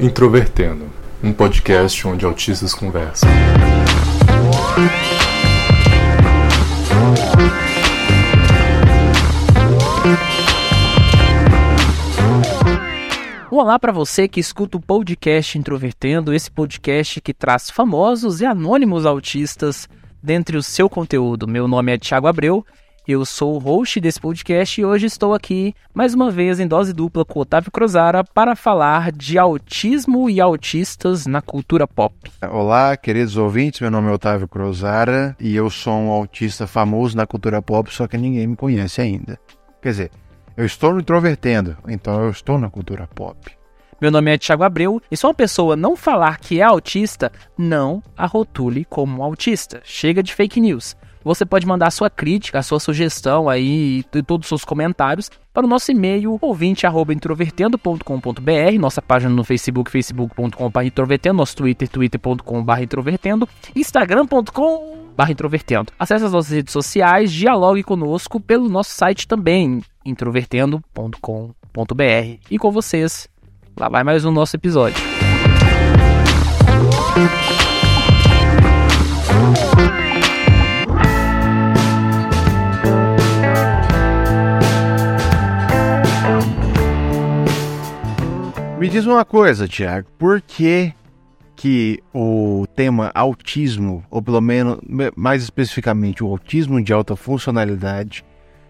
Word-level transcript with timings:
Introvertendo, 0.00 0.86
um 1.22 1.30
podcast 1.30 2.08
onde 2.08 2.24
autistas 2.24 2.72
conversam. 2.72 3.28
Olá 13.50 13.78
para 13.78 13.92
você 13.92 14.26
que 14.26 14.40
escuta 14.40 14.78
o 14.78 14.80
podcast 14.80 15.58
Introvertendo, 15.58 16.32
esse 16.32 16.50
podcast 16.50 17.20
que 17.20 17.34
traz 17.34 17.68
famosos 17.68 18.40
e 18.40 18.46
anônimos 18.46 19.04
autistas 19.04 19.86
dentre 20.22 20.56
o 20.56 20.62
seu 20.62 20.88
conteúdo. 20.88 21.46
Meu 21.46 21.68
nome 21.68 21.92
é 21.92 21.98
Thiago 21.98 22.26
Abreu 22.26 22.64
eu 23.10 23.24
sou 23.24 23.56
o 23.56 23.58
host 23.58 24.00
desse 24.00 24.20
podcast 24.20 24.80
e 24.80 24.84
hoje 24.84 25.06
estou 25.06 25.34
aqui 25.34 25.74
mais 25.92 26.14
uma 26.14 26.30
vez 26.30 26.60
em 26.60 26.66
dose 26.66 26.92
dupla 26.92 27.24
com 27.24 27.40
Otávio 27.40 27.70
Cruzara 27.70 28.22
para 28.22 28.54
falar 28.54 29.10
de 29.10 29.36
autismo 29.36 30.30
e 30.30 30.40
autistas 30.40 31.26
na 31.26 31.42
cultura 31.42 31.88
pop. 31.88 32.14
Olá, 32.48 32.96
queridos 32.96 33.36
ouvintes, 33.36 33.80
meu 33.80 33.90
nome 33.90 34.08
é 34.08 34.12
Otávio 34.12 34.46
Cruzara 34.46 35.36
e 35.40 35.56
eu 35.56 35.68
sou 35.68 35.92
um 35.94 36.10
autista 36.10 36.68
famoso 36.68 37.16
na 37.16 37.26
cultura 37.26 37.60
pop, 37.60 37.92
só 37.92 38.06
que 38.06 38.16
ninguém 38.16 38.46
me 38.46 38.56
conhece 38.56 39.00
ainda. 39.00 39.40
Quer 39.82 39.88
dizer, 39.88 40.10
eu 40.56 40.64
estou 40.64 40.94
no 40.94 41.00
introvertendo, 41.00 41.76
então 41.88 42.22
eu 42.22 42.30
estou 42.30 42.58
na 42.58 42.70
cultura 42.70 43.08
pop. 43.12 43.50
Meu 44.00 44.12
nome 44.12 44.32
é 44.32 44.38
Thiago 44.38 44.62
Abreu 44.62 45.02
e 45.10 45.16
se 45.16 45.26
uma 45.26 45.34
pessoa 45.34 45.74
não 45.74 45.96
falar 45.96 46.38
que 46.38 46.60
é 46.60 46.62
autista, 46.62 47.32
não 47.58 48.02
a 48.16 48.24
rotule 48.24 48.84
como 48.84 49.22
autista. 49.22 49.80
Chega 49.84 50.22
de 50.22 50.32
fake 50.32 50.60
news 50.60 50.96
você 51.22 51.44
pode 51.44 51.66
mandar 51.66 51.90
sua 51.90 52.08
crítica, 52.08 52.62
sua 52.62 52.80
sugestão 52.80 53.46
aí 53.48 53.98
e 53.98 54.02
todos 54.22 54.46
os 54.46 54.48
seus 54.48 54.64
comentários 54.64 55.30
para 55.52 55.66
o 55.66 55.68
nosso 55.68 55.90
e-mail 55.90 56.38
ouvinte@introvertendo.com.br, 56.40 58.78
nossa 58.78 59.02
página 59.02 59.34
no 59.34 59.42
Facebook, 59.44 59.90
facebook.com/introvertendo, 59.90 61.36
nosso 61.36 61.56
Twitter, 61.56 61.88
twitter.com/introvertendo, 61.88 63.48
instagram.com/introvertendo. 63.74 65.92
Acesse 65.98 66.24
as 66.24 66.32
nossas 66.32 66.52
redes 66.52 66.72
sociais, 66.72 67.32
dialogue 67.32 67.82
conosco 67.82 68.40
pelo 68.40 68.68
nosso 68.68 68.92
site 68.92 69.26
também, 69.26 69.82
introvertendo.com.br. 70.04 72.38
E 72.50 72.58
com 72.58 72.70
vocês, 72.70 73.28
lá 73.78 73.88
vai 73.88 74.04
mais 74.04 74.24
um 74.24 74.30
nosso 74.30 74.56
episódio. 74.56 75.02
Me 88.80 88.88
diz 88.88 89.04
uma 89.04 89.26
coisa, 89.26 89.68
Tiago, 89.68 90.08
por 90.18 90.40
que 90.40 90.94
que 91.54 92.02
o 92.14 92.66
tema 92.74 93.10
autismo, 93.14 94.02
ou 94.10 94.22
pelo 94.22 94.40
menos 94.40 94.78
mais 95.14 95.42
especificamente 95.42 96.24
o 96.24 96.26
autismo 96.26 96.82
de 96.82 96.90
alta 96.90 97.14
funcionalidade, 97.14 98.24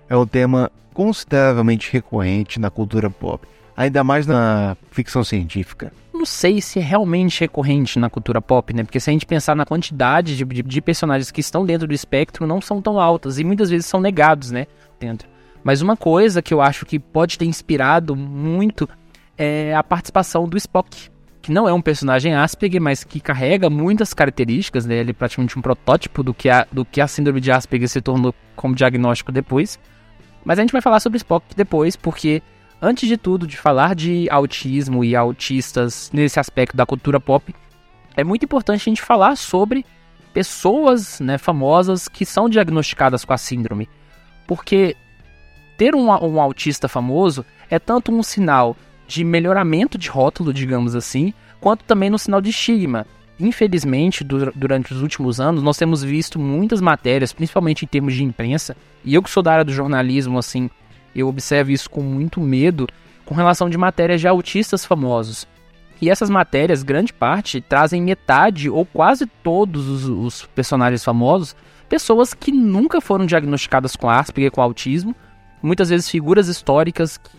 é 0.08 0.16
um 0.16 0.26
tema 0.26 0.68
consideravelmente 0.92 1.92
recorrente 1.92 2.58
na 2.58 2.70
cultura 2.70 3.08
pop, 3.08 3.46
ainda 3.76 4.02
mais 4.02 4.26
na 4.26 4.76
ficção 4.90 5.22
científica? 5.22 5.92
Não 6.12 6.26
sei 6.26 6.60
se 6.60 6.80
é 6.80 6.82
realmente 6.82 7.38
recorrente 7.38 7.96
na 7.96 8.10
cultura 8.10 8.42
pop, 8.42 8.74
né? 8.74 8.82
Porque 8.82 8.98
se 8.98 9.10
a 9.10 9.12
gente 9.12 9.24
pensar 9.24 9.54
na 9.54 9.64
quantidade 9.64 10.36
de, 10.36 10.44
de, 10.44 10.62
de 10.64 10.80
personagens 10.80 11.30
que 11.30 11.40
estão 11.40 11.64
dentro 11.64 11.86
do 11.86 11.94
espectro, 11.94 12.48
não 12.48 12.60
são 12.60 12.82
tão 12.82 12.98
altas 12.98 13.38
e 13.38 13.44
muitas 13.44 13.70
vezes 13.70 13.86
são 13.86 14.00
negados, 14.00 14.50
né? 14.50 14.66
Dentro. 14.98 15.28
Mas 15.62 15.82
uma 15.82 15.96
coisa 15.96 16.42
que 16.42 16.52
eu 16.52 16.60
acho 16.60 16.84
que 16.84 16.98
pode 16.98 17.38
ter 17.38 17.44
inspirado 17.44 18.16
muito 18.16 18.88
é 19.42 19.74
a 19.74 19.82
participação 19.82 20.46
do 20.46 20.58
Spock, 20.58 21.08
que 21.40 21.50
não 21.50 21.66
é 21.66 21.72
um 21.72 21.80
personagem 21.80 22.34
Asperger, 22.34 22.78
mas 22.78 23.02
que 23.02 23.18
carrega 23.18 23.70
muitas 23.70 24.12
características, 24.12 24.84
né? 24.84 24.96
ele 24.96 25.12
é 25.12 25.14
praticamente 25.14 25.58
um 25.58 25.62
protótipo 25.62 26.22
do 26.22 26.34
que, 26.34 26.50
a, 26.50 26.66
do 26.70 26.84
que 26.84 27.00
a 27.00 27.08
síndrome 27.08 27.40
de 27.40 27.50
Asperger 27.50 27.88
se 27.88 28.02
tornou 28.02 28.34
como 28.54 28.74
diagnóstico 28.74 29.32
depois. 29.32 29.80
Mas 30.44 30.58
a 30.58 30.62
gente 30.62 30.72
vai 30.72 30.82
falar 30.82 31.00
sobre 31.00 31.16
Spock 31.16 31.46
depois, 31.56 31.96
porque 31.96 32.42
antes 32.82 33.08
de 33.08 33.16
tudo, 33.16 33.46
de 33.46 33.56
falar 33.56 33.94
de 33.94 34.28
autismo 34.30 35.02
e 35.02 35.16
autistas 35.16 36.10
nesse 36.12 36.38
aspecto 36.38 36.76
da 36.76 36.84
cultura 36.84 37.18
pop, 37.18 37.54
é 38.14 38.22
muito 38.22 38.44
importante 38.44 38.82
a 38.82 38.90
gente 38.90 39.00
falar 39.00 39.36
sobre 39.36 39.86
pessoas 40.34 41.18
né, 41.18 41.38
famosas 41.38 42.08
que 42.08 42.26
são 42.26 42.46
diagnosticadas 42.46 43.24
com 43.24 43.32
a 43.32 43.38
síndrome. 43.38 43.88
Porque 44.46 44.94
ter 45.78 45.94
um, 45.94 46.10
um 46.10 46.38
autista 46.38 46.88
famoso 46.88 47.42
é 47.70 47.78
tanto 47.78 48.12
um 48.12 48.22
sinal 48.22 48.76
de 49.10 49.24
melhoramento 49.24 49.98
de 49.98 50.08
rótulo, 50.08 50.54
digamos 50.54 50.94
assim, 50.94 51.34
quanto 51.60 51.82
também 51.82 52.08
no 52.08 52.18
sinal 52.18 52.40
de 52.40 52.50
estigma. 52.50 53.04
Infelizmente, 53.40 54.22
durante 54.22 54.92
os 54.92 55.02
últimos 55.02 55.40
anos, 55.40 55.64
nós 55.64 55.76
temos 55.76 56.04
visto 56.04 56.38
muitas 56.38 56.80
matérias, 56.80 57.32
principalmente 57.32 57.84
em 57.84 57.88
termos 57.88 58.14
de 58.14 58.22
imprensa, 58.22 58.76
e 59.04 59.12
eu 59.14 59.22
que 59.22 59.28
sou 59.28 59.42
da 59.42 59.52
área 59.52 59.64
do 59.64 59.72
jornalismo, 59.72 60.38
assim, 60.38 60.70
eu 61.12 61.26
observo 61.26 61.72
isso 61.72 61.90
com 61.90 62.02
muito 62.02 62.40
medo, 62.40 62.86
com 63.26 63.34
relação 63.34 63.68
de 63.68 63.76
matérias 63.76 64.20
de 64.20 64.28
autistas 64.28 64.84
famosos. 64.84 65.44
E 66.00 66.08
essas 66.08 66.30
matérias, 66.30 66.84
grande 66.84 67.12
parte, 67.12 67.60
trazem 67.60 68.00
metade 68.00 68.70
ou 68.70 68.86
quase 68.86 69.26
todos 69.26 69.88
os, 69.88 70.04
os 70.04 70.46
personagens 70.54 71.02
famosos, 71.02 71.56
pessoas 71.88 72.32
que 72.32 72.52
nunca 72.52 73.00
foram 73.00 73.26
diagnosticadas 73.26 73.96
com 73.96 74.08
Asperger, 74.08 74.52
com 74.52 74.62
autismo, 74.62 75.16
muitas 75.60 75.88
vezes 75.88 76.08
figuras 76.08 76.46
históricas 76.46 77.18
que 77.18 77.30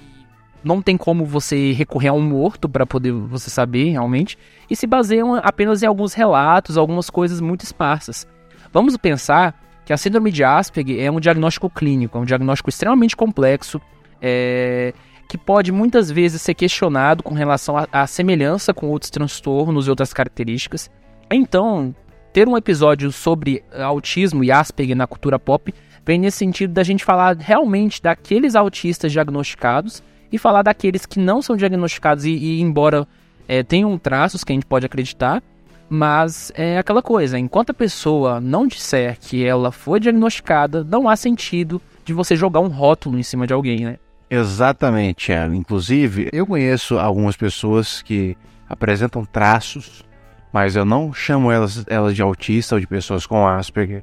não 0.63 0.81
tem 0.81 0.97
como 0.97 1.25
você 1.25 1.72
recorrer 1.72 2.09
a 2.09 2.13
um 2.13 2.22
morto 2.22 2.69
para 2.69 2.85
poder 2.85 3.11
você 3.11 3.49
saber 3.49 3.89
realmente, 3.89 4.38
e 4.69 4.75
se 4.75 4.85
baseiam 4.85 5.35
apenas 5.35 5.81
em 5.81 5.85
alguns 5.85 6.13
relatos, 6.13 6.77
algumas 6.77 7.09
coisas 7.09 7.41
muito 7.41 7.63
esparsas. 7.63 8.27
Vamos 8.71 8.95
pensar 8.97 9.59
que 9.85 9.91
a 9.91 9.97
síndrome 9.97 10.31
de 10.31 10.44
Asperger 10.44 11.03
é 11.03 11.11
um 11.11 11.19
diagnóstico 11.19 11.69
clínico, 11.69 12.17
é 12.17 12.21
um 12.21 12.25
diagnóstico 12.25 12.69
extremamente 12.69 13.16
complexo, 13.16 13.81
é, 14.21 14.94
que 15.27 15.38
pode 15.38 15.71
muitas 15.71 16.11
vezes 16.11 16.41
ser 16.41 16.53
questionado 16.53 17.23
com 17.23 17.33
relação 17.33 17.75
à 17.91 18.05
semelhança 18.05 18.73
com 18.73 18.88
outros 18.88 19.09
transtornos 19.09 19.88
e 19.88 19.89
outras 19.89 20.13
características. 20.13 20.91
Então, 21.31 21.95
ter 22.31 22.47
um 22.47 22.55
episódio 22.55 23.11
sobre 23.11 23.63
autismo 23.73 24.44
e 24.44 24.51
Asperger 24.51 24.95
na 24.95 25.07
cultura 25.07 25.39
pop 25.39 25.73
vem 26.05 26.19
nesse 26.19 26.38
sentido 26.38 26.73
da 26.73 26.83
gente 26.83 27.03
falar 27.03 27.35
realmente 27.38 28.01
daqueles 28.01 28.55
autistas 28.55 29.11
diagnosticados 29.11 30.03
e 30.31 30.38
falar 30.38 30.62
daqueles 30.62 31.06
que 31.06 31.19
não 31.19 31.42
são 31.42 31.56
diagnosticados 31.56 32.25
e, 32.25 32.31
e 32.31 32.62
embora 32.62 33.08
é, 33.47 33.64
tenham 33.64 33.97
traços 33.97 34.44
que 34.44 34.52
a 34.52 34.56
gente 34.56 34.66
pode 34.66 34.86
acreditar, 34.86 35.44
mas 35.90 36.52
é 36.56 36.78
aquela 36.78 37.02
coisa, 37.02 37.38
enquanto 37.38 37.72
a 37.72 37.74
pessoa 37.74 38.40
não 38.40 38.66
disser 38.66 39.18
que 39.19 39.44
ela 39.46 39.72
foi 39.72 40.00
diagnosticada, 40.00 40.84
não 40.84 41.09
há 41.09 41.16
sentido 41.16 41.81
de 42.06 42.14
você 42.14 42.36
jogar 42.36 42.62
um 42.62 42.69
rótulo 42.69 43.19
em 43.19 43.24
cima 43.24 43.46
de 43.46 43.53
alguém, 43.53 43.81
né? 43.81 43.97
Exatamente, 44.30 45.25
Thiago. 45.25 45.53
Inclusive, 45.53 46.30
eu 46.31 46.48
conheço 46.48 46.98
algumas 46.98 47.36
pessoas 47.36 48.02
que 48.02 48.38
apresentam 48.69 49.25
traços, 49.25 50.06
mas 50.53 50.78
eu 50.78 50.86
não 50.86 51.12
chamo 51.12 51.52
elas, 51.52 51.84
elas 51.88 52.16
de 52.16 52.22
autista 52.22 52.75
ou 52.75 52.80
de 52.80 52.88
pessoas 52.88 53.25
com 53.25 53.46
Asperger, 53.46 54.02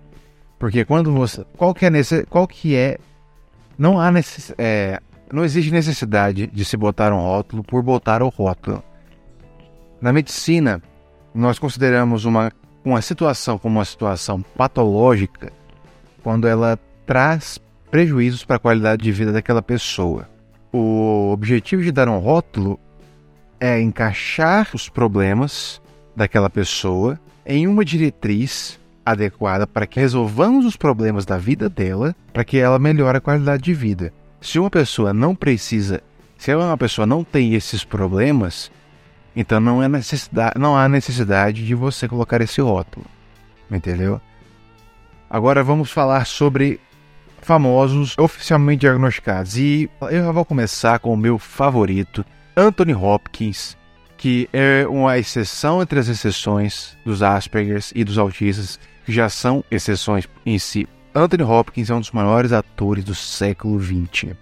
porque 0.59 0.85
quando 0.85 1.11
você, 1.13 1.45
qual 1.57 1.73
que 1.73 1.87
é 1.87 1.91
nesse, 1.91 2.27
qual 2.27 2.47
que 2.47 2.77
é, 2.77 2.99
não 3.79 3.99
há 3.99 4.11
necess, 4.11 4.53
é, 4.59 5.01
não 5.33 5.45
existe 5.45 5.71
necessidade 5.71 6.47
de 6.47 6.65
se 6.65 6.77
botar 6.77 7.13
um 7.13 7.21
rótulo 7.21 7.63
por 7.63 7.83
botar 7.83 8.23
o 8.23 8.29
rótulo. 8.29 8.83
Na 10.01 10.13
medicina, 10.13 10.83
nós 11.35 11.59
consideramos 11.59 12.25
uma, 12.25 12.51
uma 12.85 13.03
situação 13.03 13.59
como 13.59 13.79
uma 13.79 13.85
situação 13.85 14.43
patológica 14.57 15.53
quando 16.23 16.47
ela 16.47 16.79
traz 17.07 17.59
prejuízos 17.91 18.45
para 18.45 18.57
a 18.57 18.61
qualidade 18.61 19.03
de 19.03 19.13
vida 19.13 19.33
daquela 19.33 19.63
pessoa. 19.63 20.29
O 20.73 21.31
objetivo 21.33 21.83
de 21.83 21.91
dar 21.91 22.09
um 22.09 22.19
rótulo 22.19 22.79
é 23.59 23.81
encaixar 23.81 24.69
os 24.75 24.89
problemas 24.89 25.81
daquela 26.15 26.51
pessoa 26.51 27.19
em 27.47 27.67
uma 27.67 27.85
diretriz 27.85 28.79
adequada 29.05 29.67
para 29.67 29.87
que 29.87 29.99
resolvamos 29.99 30.67
os 30.67 30.77
problemas 30.77 31.25
da 31.25 31.39
vida 31.39 31.69
dela, 31.69 32.15
para 32.33 32.45
que 32.45 32.59
ela 32.59 32.79
melhore 32.79 33.19
a 33.19 33.21
qualidade 33.23 33.63
de 33.63 33.73
vida. 33.73 34.13
Se 34.41 34.59
uma 34.59 34.71
pessoa 34.71 35.13
não 35.13 35.35
precisa, 35.35 36.03
se 36.37 36.55
uma 36.55 36.77
pessoa 36.77 37.07
não 37.07 37.25
tem 37.25 37.55
esses 37.55 37.85
problemas, 37.85 38.71
então 39.35 39.61
não, 39.61 39.83
é 39.83 39.89
necessidade, 39.89 40.59
não 40.59 40.77
há 40.77 40.89
necessidade 40.89 41.67
de 41.67 41.75
você 41.75 42.09
colocar 42.09 42.41
esse 42.41 42.61
rótulo. 42.61 43.07
Entendeu? 43.71 44.21
Agora 45.29 45.63
vamos 45.63 45.91
falar 45.91 46.25
sobre 46.27 46.81
famosos 47.43 48.17
oficialmente 48.19 48.81
diagnosticados. 48.81 49.57
E 49.57 49.91
eu 50.03 50.25
já 50.25 50.33
vou 50.33 50.45
começar 50.45 50.99
com 50.99 51.13
o 51.13 51.17
meu 51.17 51.39
favorito, 51.39 52.25
Anthony 52.57 52.95
Hopkins, 52.95 53.77
que 54.17 54.49
é 54.53 54.87
uma 54.89 55.19
exceção 55.19 55.81
entre 55.81 55.99
as 55.99 56.09
exceções 56.09 56.97
dos 57.05 57.23
Aspergers 57.23 57.93
e 57.95 58.05
dos 58.05 58.19
autistas, 58.19 58.79
que 59.05 59.13
já 59.13 59.29
são 59.29 59.65
exceções 59.71 60.29
em 60.45 60.59
si. 60.59 60.89
Anthony 61.19 61.43
Hopkins 61.43 61.91
é 61.91 61.95
um 61.95 62.01
dos 62.01 62.11
maiores 62.11 62.53
atores 62.53 63.05
do 63.05 63.15
século 63.15 63.81
XX. 63.81 64.35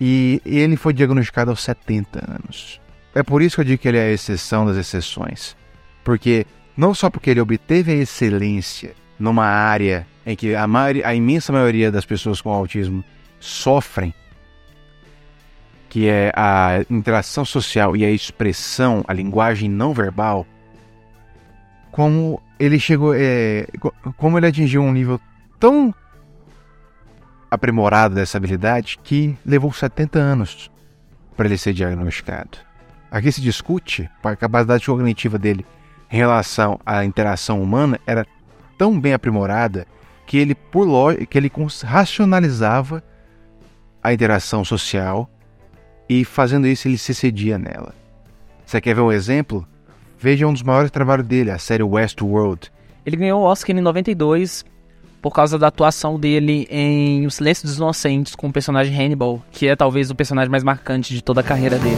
E 0.00 0.40
ele 0.44 0.76
foi 0.76 0.92
diagnosticado 0.92 1.50
aos 1.50 1.62
70 1.62 2.24
anos. 2.30 2.80
é 3.14 3.22
por 3.22 3.42
isso 3.42 3.56
que 3.56 3.60
eu 3.62 3.64
digo 3.64 3.82
que 3.82 3.88
ele 3.88 3.98
é 3.98 4.06
a 4.06 4.12
exceção 4.12 4.64
das 4.64 4.76
exceções. 4.76 5.56
Porque 6.04 6.46
não 6.76 6.94
só 6.94 7.10
porque 7.10 7.30
ele 7.30 7.40
obteve 7.40 7.92
a 7.92 7.96
excelência 7.96 8.94
numa 9.18 9.44
área 9.44 10.06
em 10.24 10.36
que 10.36 10.54
a, 10.54 10.66
maioria, 10.66 11.06
a 11.06 11.14
imensa 11.14 11.52
maioria 11.52 11.90
das 11.90 12.04
pessoas 12.04 12.40
com 12.40 12.50
autismo 12.50 13.04
sofrem, 13.40 14.14
que 15.88 16.06
é 16.08 16.30
a 16.36 16.84
interação 16.88 17.44
social 17.44 17.96
e 17.96 18.04
a 18.04 18.10
expressão, 18.10 19.04
a 19.08 19.12
linguagem 19.12 19.68
não 19.68 19.92
verbal, 19.92 20.46
como 21.90 22.40
ele 22.60 22.78
chegou, 22.78 23.12
é, 23.14 23.66
como 24.16 24.38
ele 24.38 24.46
atingiu 24.46 24.82
um 24.82 24.92
nível 24.92 25.20
tão 25.58 25.94
aprimorado 27.50 28.14
dessa 28.14 28.36
habilidade 28.36 28.98
que 29.02 29.36
levou 29.44 29.72
70 29.72 30.18
anos 30.18 30.70
para 31.36 31.46
ele 31.46 31.58
ser 31.58 31.72
diagnosticado. 31.72 32.58
Aqui 33.10 33.32
se 33.32 33.40
discute 33.40 34.08
a 34.22 34.36
capacidade 34.36 34.84
cognitiva 34.84 35.38
dele 35.38 35.64
em 36.10 36.16
relação 36.16 36.78
à 36.84 37.04
interação 37.04 37.62
humana 37.62 37.98
era 38.06 38.26
tão 38.76 38.98
bem 38.98 39.12
aprimorada 39.12 39.86
que 40.26 40.36
ele 40.36 40.54
por 40.54 41.16
que 41.26 41.38
ele 41.38 41.50
racionalizava 41.84 43.02
a 44.02 44.12
interação 44.12 44.64
social 44.64 45.28
e 46.08 46.24
fazendo 46.24 46.66
isso 46.66 46.86
ele 46.88 46.98
se 46.98 47.14
cedia 47.14 47.58
nela. 47.58 47.94
Você 48.64 48.80
quer 48.80 48.94
ver 48.94 49.00
um 49.00 49.12
exemplo? 49.12 49.66
Veja 50.18 50.46
um 50.46 50.52
dos 50.52 50.62
maiores 50.62 50.90
trabalhos 50.90 51.26
dele, 51.26 51.50
a 51.50 51.58
série 51.58 51.82
Westworld. 51.82 52.70
Ele 53.06 53.16
ganhou 53.16 53.42
o 53.42 53.44
Oscar 53.44 53.74
em 53.76 53.80
92 53.80 54.64
por 55.20 55.32
causa 55.32 55.58
da 55.58 55.66
atuação 55.68 56.18
dele 56.18 56.66
em 56.70 57.26
O 57.26 57.30
Silêncio 57.30 57.66
dos 57.66 57.76
Inocentes 57.76 58.34
com 58.34 58.48
o 58.48 58.52
personagem 58.52 58.94
Hannibal, 58.94 59.42
que 59.50 59.66
é 59.66 59.76
talvez 59.76 60.10
o 60.10 60.14
personagem 60.14 60.50
mais 60.50 60.64
marcante 60.64 61.14
de 61.14 61.22
toda 61.22 61.40
a 61.40 61.44
carreira 61.44 61.78
dele. 61.78 61.96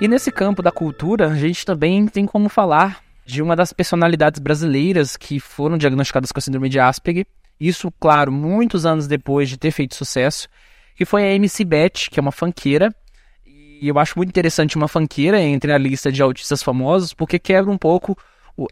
E 0.00 0.08
nesse 0.08 0.30
campo 0.30 0.60
da 0.60 0.70
cultura, 0.70 1.28
a 1.28 1.34
gente 1.34 1.64
também 1.64 2.06
tem 2.06 2.26
como 2.26 2.48
falar 2.50 3.02
de 3.24 3.40
uma 3.40 3.56
das 3.56 3.72
personalidades 3.72 4.38
brasileiras 4.38 5.16
que 5.16 5.40
foram 5.40 5.78
diagnosticadas 5.78 6.30
com 6.30 6.38
a 6.38 6.42
síndrome 6.42 6.68
de 6.68 6.78
Asperger. 6.78 7.26
Isso, 7.58 7.90
claro, 7.98 8.30
muitos 8.30 8.84
anos 8.84 9.06
depois 9.06 9.48
de 9.48 9.56
ter 9.56 9.70
feito 9.70 9.94
sucesso, 9.94 10.48
que 10.94 11.04
foi 11.04 11.22
a 11.22 11.32
MC 11.32 11.64
Beth, 11.64 12.10
que 12.10 12.18
é 12.18 12.22
uma 12.22 12.32
fanqueira. 12.32 12.94
E 13.84 13.88
eu 13.88 13.98
acho 13.98 14.16
muito 14.16 14.30
interessante 14.30 14.76
uma 14.76 14.88
fanqueira 14.88 15.38
entre 15.38 15.70
a 15.70 15.76
lista 15.76 16.10
de 16.10 16.22
autistas 16.22 16.62
famosos, 16.62 17.12
porque 17.12 17.38
quebra 17.38 17.70
um 17.70 17.76
pouco 17.76 18.16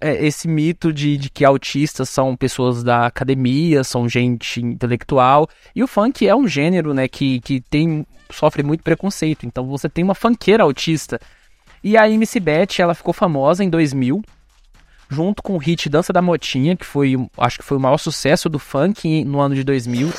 é, 0.00 0.24
esse 0.24 0.48
mito 0.48 0.90
de, 0.90 1.18
de, 1.18 1.28
que 1.28 1.44
autistas 1.44 2.08
são 2.08 2.34
pessoas 2.34 2.82
da 2.82 3.04
academia, 3.04 3.84
são 3.84 4.08
gente 4.08 4.62
intelectual. 4.62 5.46
E 5.76 5.82
o 5.82 5.86
funk 5.86 6.26
é 6.26 6.34
um 6.34 6.48
gênero, 6.48 6.94
né, 6.94 7.08
que, 7.08 7.40
que 7.40 7.60
tem 7.60 8.06
sofre 8.30 8.62
muito 8.62 8.82
preconceito. 8.82 9.44
Então 9.44 9.66
você 9.66 9.86
tem 9.86 10.02
uma 10.02 10.14
fanqueira 10.14 10.62
autista. 10.62 11.20
E 11.84 11.94
a 11.94 12.08
MC 12.08 12.40
Beth, 12.40 12.78
ela 12.78 12.94
ficou 12.94 13.12
famosa 13.12 13.62
em 13.62 13.68
2000, 13.68 14.22
junto 15.10 15.42
com 15.42 15.56
o 15.56 15.58
hit 15.58 15.90
Dança 15.90 16.10
da 16.10 16.22
Motinha, 16.22 16.74
que 16.74 16.86
foi, 16.86 17.16
acho 17.36 17.58
que 17.58 17.64
foi 17.66 17.76
o 17.76 17.80
maior 17.80 17.98
sucesso 17.98 18.48
do 18.48 18.58
funk 18.58 19.26
no 19.26 19.42
ano 19.42 19.54
de 19.54 19.62
2000. 19.62 20.10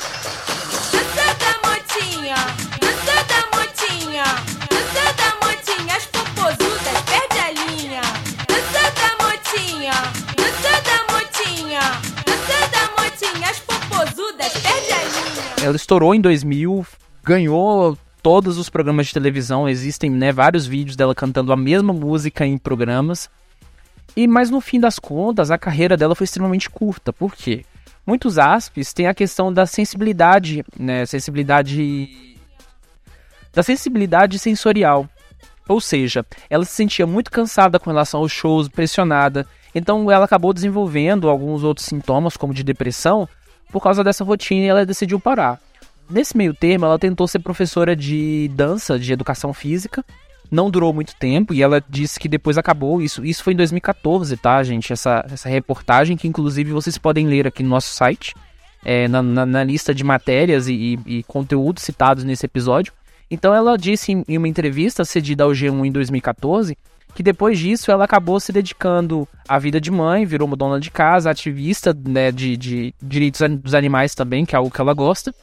Ela 15.64 15.76
estourou 15.76 16.14
em 16.14 16.20
2000, 16.20 16.86
ganhou 17.22 17.96
todos 18.22 18.58
os 18.58 18.68
programas 18.68 19.06
de 19.06 19.14
televisão, 19.14 19.66
existem 19.66 20.10
né, 20.10 20.30
vários 20.30 20.66
vídeos 20.66 20.94
dela 20.94 21.14
cantando 21.14 21.50
a 21.54 21.56
mesma 21.56 21.90
música 21.90 22.44
em 22.44 22.58
programas. 22.58 23.30
E 24.14 24.28
mas 24.28 24.50
no 24.50 24.60
fim 24.60 24.78
das 24.78 24.98
contas, 24.98 25.50
a 25.50 25.56
carreira 25.56 25.96
dela 25.96 26.14
foi 26.14 26.26
extremamente 26.26 26.68
curta. 26.68 27.14
Por 27.14 27.34
quê? 27.34 27.64
Muitos 28.06 28.38
aspes 28.38 28.92
têm 28.92 29.06
a 29.06 29.14
questão 29.14 29.50
da 29.50 29.64
sensibilidade, 29.64 30.62
né, 30.78 31.06
sensibilidade 31.06 32.36
da 33.50 33.62
sensibilidade 33.62 34.38
sensorial. 34.38 35.08
Ou 35.66 35.80
seja, 35.80 36.26
ela 36.50 36.66
se 36.66 36.72
sentia 36.72 37.06
muito 37.06 37.30
cansada 37.30 37.78
com 37.78 37.88
relação 37.88 38.20
aos 38.20 38.30
shows, 38.30 38.68
pressionada. 38.68 39.46
Então 39.74 40.10
ela 40.10 40.26
acabou 40.26 40.52
desenvolvendo 40.52 41.26
alguns 41.26 41.62
outros 41.62 41.86
sintomas, 41.86 42.36
como 42.36 42.52
de 42.52 42.62
depressão, 42.62 43.26
por 43.74 43.82
causa 43.82 44.04
dessa 44.04 44.22
rotina 44.22 44.66
ela 44.66 44.86
decidiu 44.86 45.18
parar. 45.18 45.60
Nesse 46.08 46.36
meio 46.36 46.54
termo, 46.54 46.84
ela 46.84 46.96
tentou 46.96 47.26
ser 47.26 47.40
professora 47.40 47.96
de 47.96 48.48
dança, 48.54 48.96
de 48.96 49.12
educação 49.12 49.52
física. 49.52 50.04
Não 50.48 50.70
durou 50.70 50.92
muito 50.92 51.16
tempo 51.16 51.52
e 51.52 51.60
ela 51.60 51.82
disse 51.88 52.20
que 52.20 52.28
depois 52.28 52.56
acabou. 52.56 53.02
Isso, 53.02 53.24
isso 53.24 53.42
foi 53.42 53.52
em 53.52 53.56
2014, 53.56 54.36
tá, 54.36 54.62
gente? 54.62 54.92
Essa, 54.92 55.26
essa 55.28 55.48
reportagem 55.48 56.16
que, 56.16 56.28
inclusive, 56.28 56.70
vocês 56.70 56.96
podem 56.96 57.26
ler 57.26 57.48
aqui 57.48 57.64
no 57.64 57.70
nosso 57.70 57.92
site, 57.92 58.32
é, 58.84 59.08
na, 59.08 59.20
na, 59.20 59.44
na, 59.44 59.64
lista 59.64 59.92
de 59.92 60.04
matérias 60.04 60.68
e, 60.68 60.74
e, 61.06 61.18
e, 61.18 61.22
conteúdos 61.24 61.82
citados 61.82 62.22
nesse 62.22 62.46
episódio. 62.46 62.92
Então, 63.28 63.52
ela 63.52 63.76
disse 63.76 64.12
em, 64.12 64.22
em 64.28 64.38
uma 64.38 64.46
entrevista 64.46 65.04
cedida 65.04 65.42
ao 65.42 65.50
G1 65.50 65.84
em 65.84 65.90
2014 65.90 66.78
que 67.14 67.22
depois 67.22 67.58
disso 67.58 67.90
ela 67.90 68.04
acabou 68.04 68.40
se 68.40 68.52
dedicando 68.52 69.26
à 69.48 69.58
vida 69.58 69.80
de 69.80 69.90
mãe, 69.90 70.26
virou 70.26 70.48
uma 70.48 70.56
dona 70.56 70.80
de 70.80 70.90
casa, 70.90 71.30
ativista 71.30 71.96
né, 72.06 72.32
de, 72.32 72.56
de 72.56 72.94
direitos 73.00 73.40
dos 73.60 73.74
animais 73.74 74.14
também, 74.14 74.44
que 74.44 74.54
é 74.54 74.58
algo 74.58 74.70
que 74.70 74.80
ela 74.80 74.92
gosta. 74.92 75.34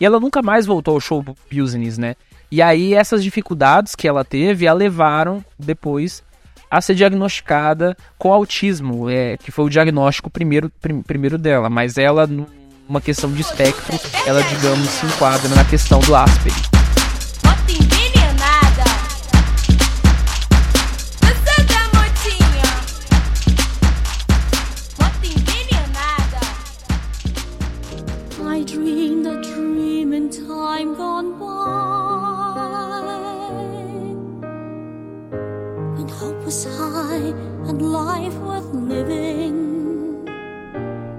E 0.00 0.06
ela 0.06 0.20
nunca 0.20 0.42
mais 0.42 0.64
voltou 0.64 0.94
ao 0.94 1.00
show 1.00 1.24
business, 1.50 1.98
né? 1.98 2.14
E 2.50 2.60
aí 2.60 2.94
essas 2.94 3.22
dificuldades 3.22 3.94
que 3.94 4.06
ela 4.06 4.24
teve 4.24 4.68
a 4.68 4.72
levaram 4.72 5.44
depois 5.58 6.22
a 6.70 6.80
ser 6.80 6.94
diagnosticada 6.94 7.96
com 8.16 8.32
autismo, 8.32 9.10
é, 9.10 9.36
que 9.36 9.50
foi 9.50 9.66
o 9.66 9.68
diagnóstico 9.68 10.30
primeiro, 10.30 10.70
prim, 10.80 11.02
primeiro 11.02 11.36
dela. 11.36 11.68
Mas 11.68 11.98
ela, 11.98 12.26
numa 12.26 13.00
questão 13.00 13.30
de 13.30 13.42
espectro, 13.42 13.98
ela, 14.26 14.42
digamos, 14.42 14.88
se 14.88 15.04
enquadra 15.04 15.48
na 15.54 15.64
questão 15.64 16.00
do 16.00 16.16
Asperger. 16.16 16.81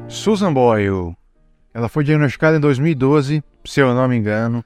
Susan 0.08 0.54
Boyle. 0.54 1.16
Ela 1.74 1.90
foi 1.90 2.04
diagnosticada 2.04 2.58
em 2.58 2.60
2012, 2.60 3.44
se 3.66 3.80
eu 3.80 3.94
não 3.96 4.08
me 4.08 4.16
engano. 4.16 4.64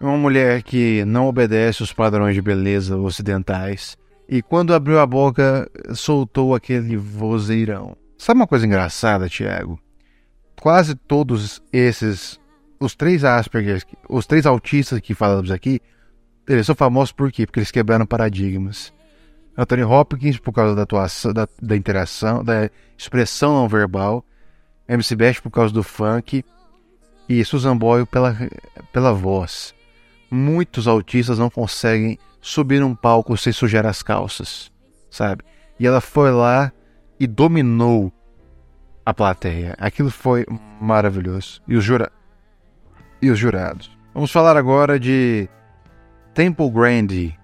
Uma 0.00 0.16
mulher 0.16 0.62
que 0.62 1.04
não 1.04 1.26
obedece 1.26 1.82
os 1.82 1.92
padrões 1.92 2.34
de 2.34 2.40
beleza 2.40 2.96
ocidentais. 2.96 3.98
E 4.28 4.40
quando 4.40 4.72
abriu 4.72 5.00
a 5.00 5.06
boca, 5.06 5.68
soltou 5.94 6.54
aquele 6.54 6.96
vozeirão. 6.96 7.96
Sabe 8.16 8.38
uma 8.40 8.46
coisa 8.46 8.66
engraçada, 8.66 9.28
Tiago? 9.28 9.80
Quase 10.60 10.94
todos 10.94 11.62
esses, 11.72 12.38
os 12.78 12.94
três 12.94 13.24
Asperger, 13.24 13.82
os 14.08 14.26
três 14.26 14.46
autistas 14.46 15.00
que 15.00 15.14
falamos 15.14 15.50
aqui, 15.50 15.80
eles 16.48 16.66
são 16.66 16.74
famosos 16.74 17.12
por 17.12 17.32
quê? 17.32 17.46
Porque 17.46 17.58
eles 17.58 17.70
quebraram 17.70 18.06
paradigmas. 18.06 18.92
Anthony 19.58 19.82
Hopkins, 19.82 20.38
por 20.38 20.52
causa 20.52 20.76
da 20.76 20.82
atuação, 20.82 21.32
da, 21.32 21.48
da 21.60 21.76
interação, 21.76 22.44
da 22.44 22.70
expressão 22.96 23.54
não 23.54 23.68
verbal. 23.68 24.24
MC 24.88 25.16
Best 25.16 25.42
por 25.42 25.50
causa 25.50 25.74
do 25.74 25.82
funk 25.82 26.44
e 27.28 27.44
Susan 27.44 27.76
Boyle 27.76 28.06
pela, 28.06 28.36
pela 28.92 29.12
voz. 29.12 29.74
Muitos 30.30 30.86
autistas 30.86 31.40
não 31.40 31.50
conseguem 31.50 32.18
subir 32.40 32.80
num 32.80 32.94
palco 32.94 33.36
sem 33.36 33.52
sujar 33.52 33.84
as 33.84 34.00
calças, 34.00 34.70
sabe? 35.10 35.42
E 35.78 35.86
ela 35.86 36.00
foi 36.00 36.30
lá 36.30 36.72
e 37.18 37.26
dominou 37.26 38.12
a 39.04 39.12
plateia. 39.12 39.74
Aquilo 39.78 40.10
foi 40.10 40.46
maravilhoso. 40.80 41.60
E 41.66 41.74
os, 41.74 41.82
jura... 41.82 42.12
e 43.20 43.28
os 43.28 43.38
jurados. 43.38 43.90
Vamos 44.14 44.30
falar 44.30 44.56
agora 44.56 45.00
de 45.00 45.48
Temple 46.32 46.70
Grande. 46.70 47.38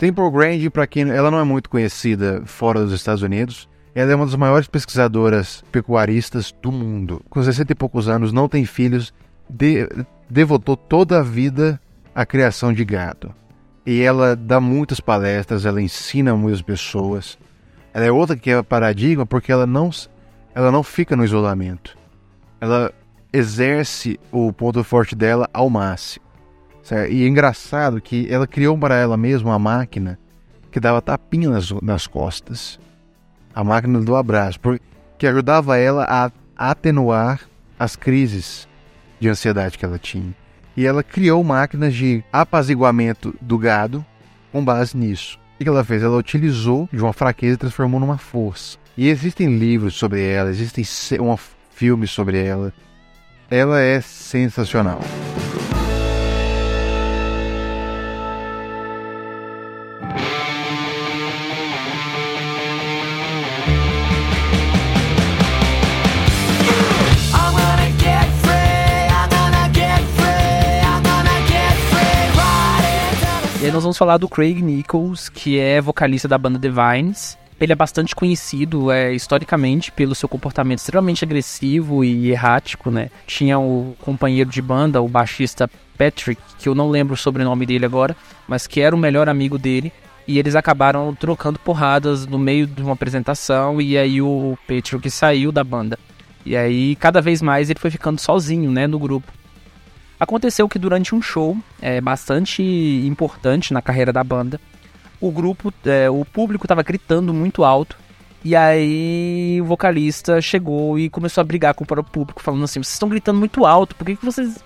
Temple 0.00 0.30
Grande, 0.30 0.70
para 0.70 0.86
quem 0.86 1.10
ela 1.10 1.30
não 1.30 1.38
é 1.38 1.44
muito 1.44 1.68
conhecida 1.68 2.40
fora 2.46 2.80
dos 2.80 2.94
Estados 2.94 3.20
Unidos, 3.20 3.68
ela 3.94 4.10
é 4.10 4.14
uma 4.14 4.24
das 4.24 4.34
maiores 4.34 4.66
pesquisadoras 4.66 5.62
pecuaristas 5.70 6.54
do 6.62 6.72
mundo. 6.72 7.22
Com 7.28 7.42
60 7.42 7.72
e 7.72 7.74
poucos 7.74 8.08
anos, 8.08 8.32
não 8.32 8.48
tem 8.48 8.64
filhos, 8.64 9.12
de, 9.46 9.86
devotou 10.26 10.74
toda 10.74 11.18
a 11.18 11.22
vida 11.22 11.78
à 12.14 12.24
criação 12.24 12.72
de 12.72 12.82
gado. 12.82 13.34
E 13.84 14.00
ela 14.00 14.34
dá 14.34 14.58
muitas 14.58 15.00
palestras, 15.00 15.66
ela 15.66 15.82
ensina 15.82 16.34
muitas 16.34 16.62
pessoas. 16.62 17.38
Ela 17.92 18.06
é 18.06 18.10
outra 18.10 18.38
que 18.38 18.50
é 18.50 18.62
paradigma 18.62 19.26
porque 19.26 19.52
ela 19.52 19.66
não, 19.66 19.90
ela 20.54 20.72
não 20.72 20.82
fica 20.82 21.14
no 21.14 21.26
isolamento. 21.26 21.94
Ela 22.58 22.90
exerce 23.30 24.18
o 24.32 24.50
ponto 24.50 24.82
forte 24.82 25.14
dela 25.14 25.46
ao 25.52 25.68
máximo. 25.68 26.29
Certo? 26.82 27.12
E 27.12 27.24
é 27.24 27.28
engraçado 27.28 28.00
que 28.00 28.26
ela 28.30 28.46
criou 28.46 28.76
para 28.76 28.96
ela 28.96 29.16
mesma 29.16 29.50
uma 29.50 29.58
máquina 29.58 30.18
que 30.70 30.80
dava 30.80 31.02
tapinha 31.02 31.50
nas, 31.50 31.70
nas 31.82 32.06
costas. 32.06 32.78
A 33.54 33.64
máquina 33.64 34.00
do 34.00 34.14
abraço, 34.14 34.58
que 35.18 35.26
ajudava 35.26 35.76
ela 35.76 36.06
a 36.08 36.30
atenuar 36.56 37.40
as 37.78 37.96
crises 37.96 38.68
de 39.18 39.28
ansiedade 39.28 39.76
que 39.76 39.84
ela 39.84 39.98
tinha. 39.98 40.34
E 40.76 40.86
ela 40.86 41.02
criou 41.02 41.42
máquinas 41.42 41.94
de 41.94 42.24
apaziguamento 42.32 43.34
do 43.40 43.58
gado 43.58 44.04
com 44.52 44.64
base 44.64 44.96
nisso. 44.96 45.38
O 45.58 45.62
que 45.62 45.68
ela 45.68 45.84
fez? 45.84 46.02
Ela 46.02 46.16
utilizou 46.16 46.88
de 46.92 47.02
uma 47.02 47.12
fraqueza 47.12 47.54
e 47.54 47.58
transformou 47.58 48.00
numa 48.00 48.16
força. 48.16 48.78
E 48.96 49.08
existem 49.08 49.58
livros 49.58 49.94
sobre 49.94 50.24
ela, 50.24 50.50
existem 50.50 50.84
um 51.20 51.36
filmes 51.70 52.10
sobre 52.10 52.42
ela. 52.42 52.72
Ela 53.50 53.80
é 53.80 54.00
sensacional. 54.00 55.00
Aí 73.70 73.72
nós 73.72 73.84
vamos 73.84 73.96
falar 73.98 74.16
do 74.16 74.28
Craig 74.28 74.60
Nichols, 74.60 75.28
que 75.28 75.56
é 75.56 75.80
vocalista 75.80 76.26
da 76.26 76.36
banda 76.36 76.58
Divines. 76.58 77.38
Ele 77.60 77.72
é 77.72 77.76
bastante 77.76 78.16
conhecido 78.16 78.90
é, 78.90 79.14
historicamente 79.14 79.92
pelo 79.92 80.12
seu 80.12 80.28
comportamento 80.28 80.80
extremamente 80.80 81.24
agressivo 81.24 82.02
e 82.02 82.32
errático, 82.32 82.90
né? 82.90 83.10
Tinha 83.28 83.60
o 83.60 83.94
companheiro 84.00 84.50
de 84.50 84.60
banda, 84.60 85.00
o 85.00 85.06
baixista 85.06 85.70
Patrick, 85.96 86.42
que 86.58 86.68
eu 86.68 86.74
não 86.74 86.90
lembro 86.90 87.14
o 87.14 87.16
sobrenome 87.16 87.64
dele 87.64 87.84
agora, 87.84 88.16
mas 88.48 88.66
que 88.66 88.80
era 88.80 88.92
o 88.92 88.98
melhor 88.98 89.28
amigo 89.28 89.56
dele. 89.56 89.92
E 90.26 90.36
eles 90.36 90.56
acabaram 90.56 91.14
trocando 91.14 91.60
porradas 91.60 92.26
no 92.26 92.40
meio 92.40 92.66
de 92.66 92.82
uma 92.82 92.94
apresentação, 92.94 93.80
e 93.80 93.96
aí 93.96 94.20
o 94.20 94.58
Patrick 94.66 95.08
saiu 95.08 95.52
da 95.52 95.62
banda. 95.62 95.96
E 96.44 96.56
aí, 96.56 96.96
cada 96.96 97.20
vez 97.20 97.40
mais, 97.40 97.70
ele 97.70 97.78
foi 97.78 97.92
ficando 97.92 98.20
sozinho, 98.20 98.72
né, 98.72 98.88
no 98.88 98.98
grupo. 98.98 99.30
Aconteceu 100.20 100.68
que 100.68 100.78
durante 100.78 101.14
um 101.14 101.22
show 101.22 101.56
é, 101.80 101.98
bastante 101.98 102.62
importante 102.62 103.72
na 103.72 103.80
carreira 103.80 104.12
da 104.12 104.22
banda, 104.22 104.60
o 105.18 105.30
grupo, 105.30 105.72
é, 105.86 106.10
o 106.10 106.26
público 106.26 106.66
estava 106.66 106.82
gritando 106.82 107.32
muito 107.32 107.64
alto. 107.64 107.96
E 108.44 108.54
aí 108.54 109.58
o 109.62 109.64
vocalista 109.64 110.38
chegou 110.42 110.98
e 110.98 111.08
começou 111.08 111.40
a 111.40 111.44
brigar 111.44 111.72
com 111.72 111.84
o 111.84 111.86
próprio 111.86 112.12
público, 112.12 112.42
falando 112.42 112.64
assim: 112.64 112.82
vocês 112.82 112.92
estão 112.92 113.08
gritando 113.08 113.38
muito 113.38 113.64
alto, 113.64 113.96
por 113.96 114.04
que, 114.04 114.16
que 114.16 114.24
vocês 114.24 114.62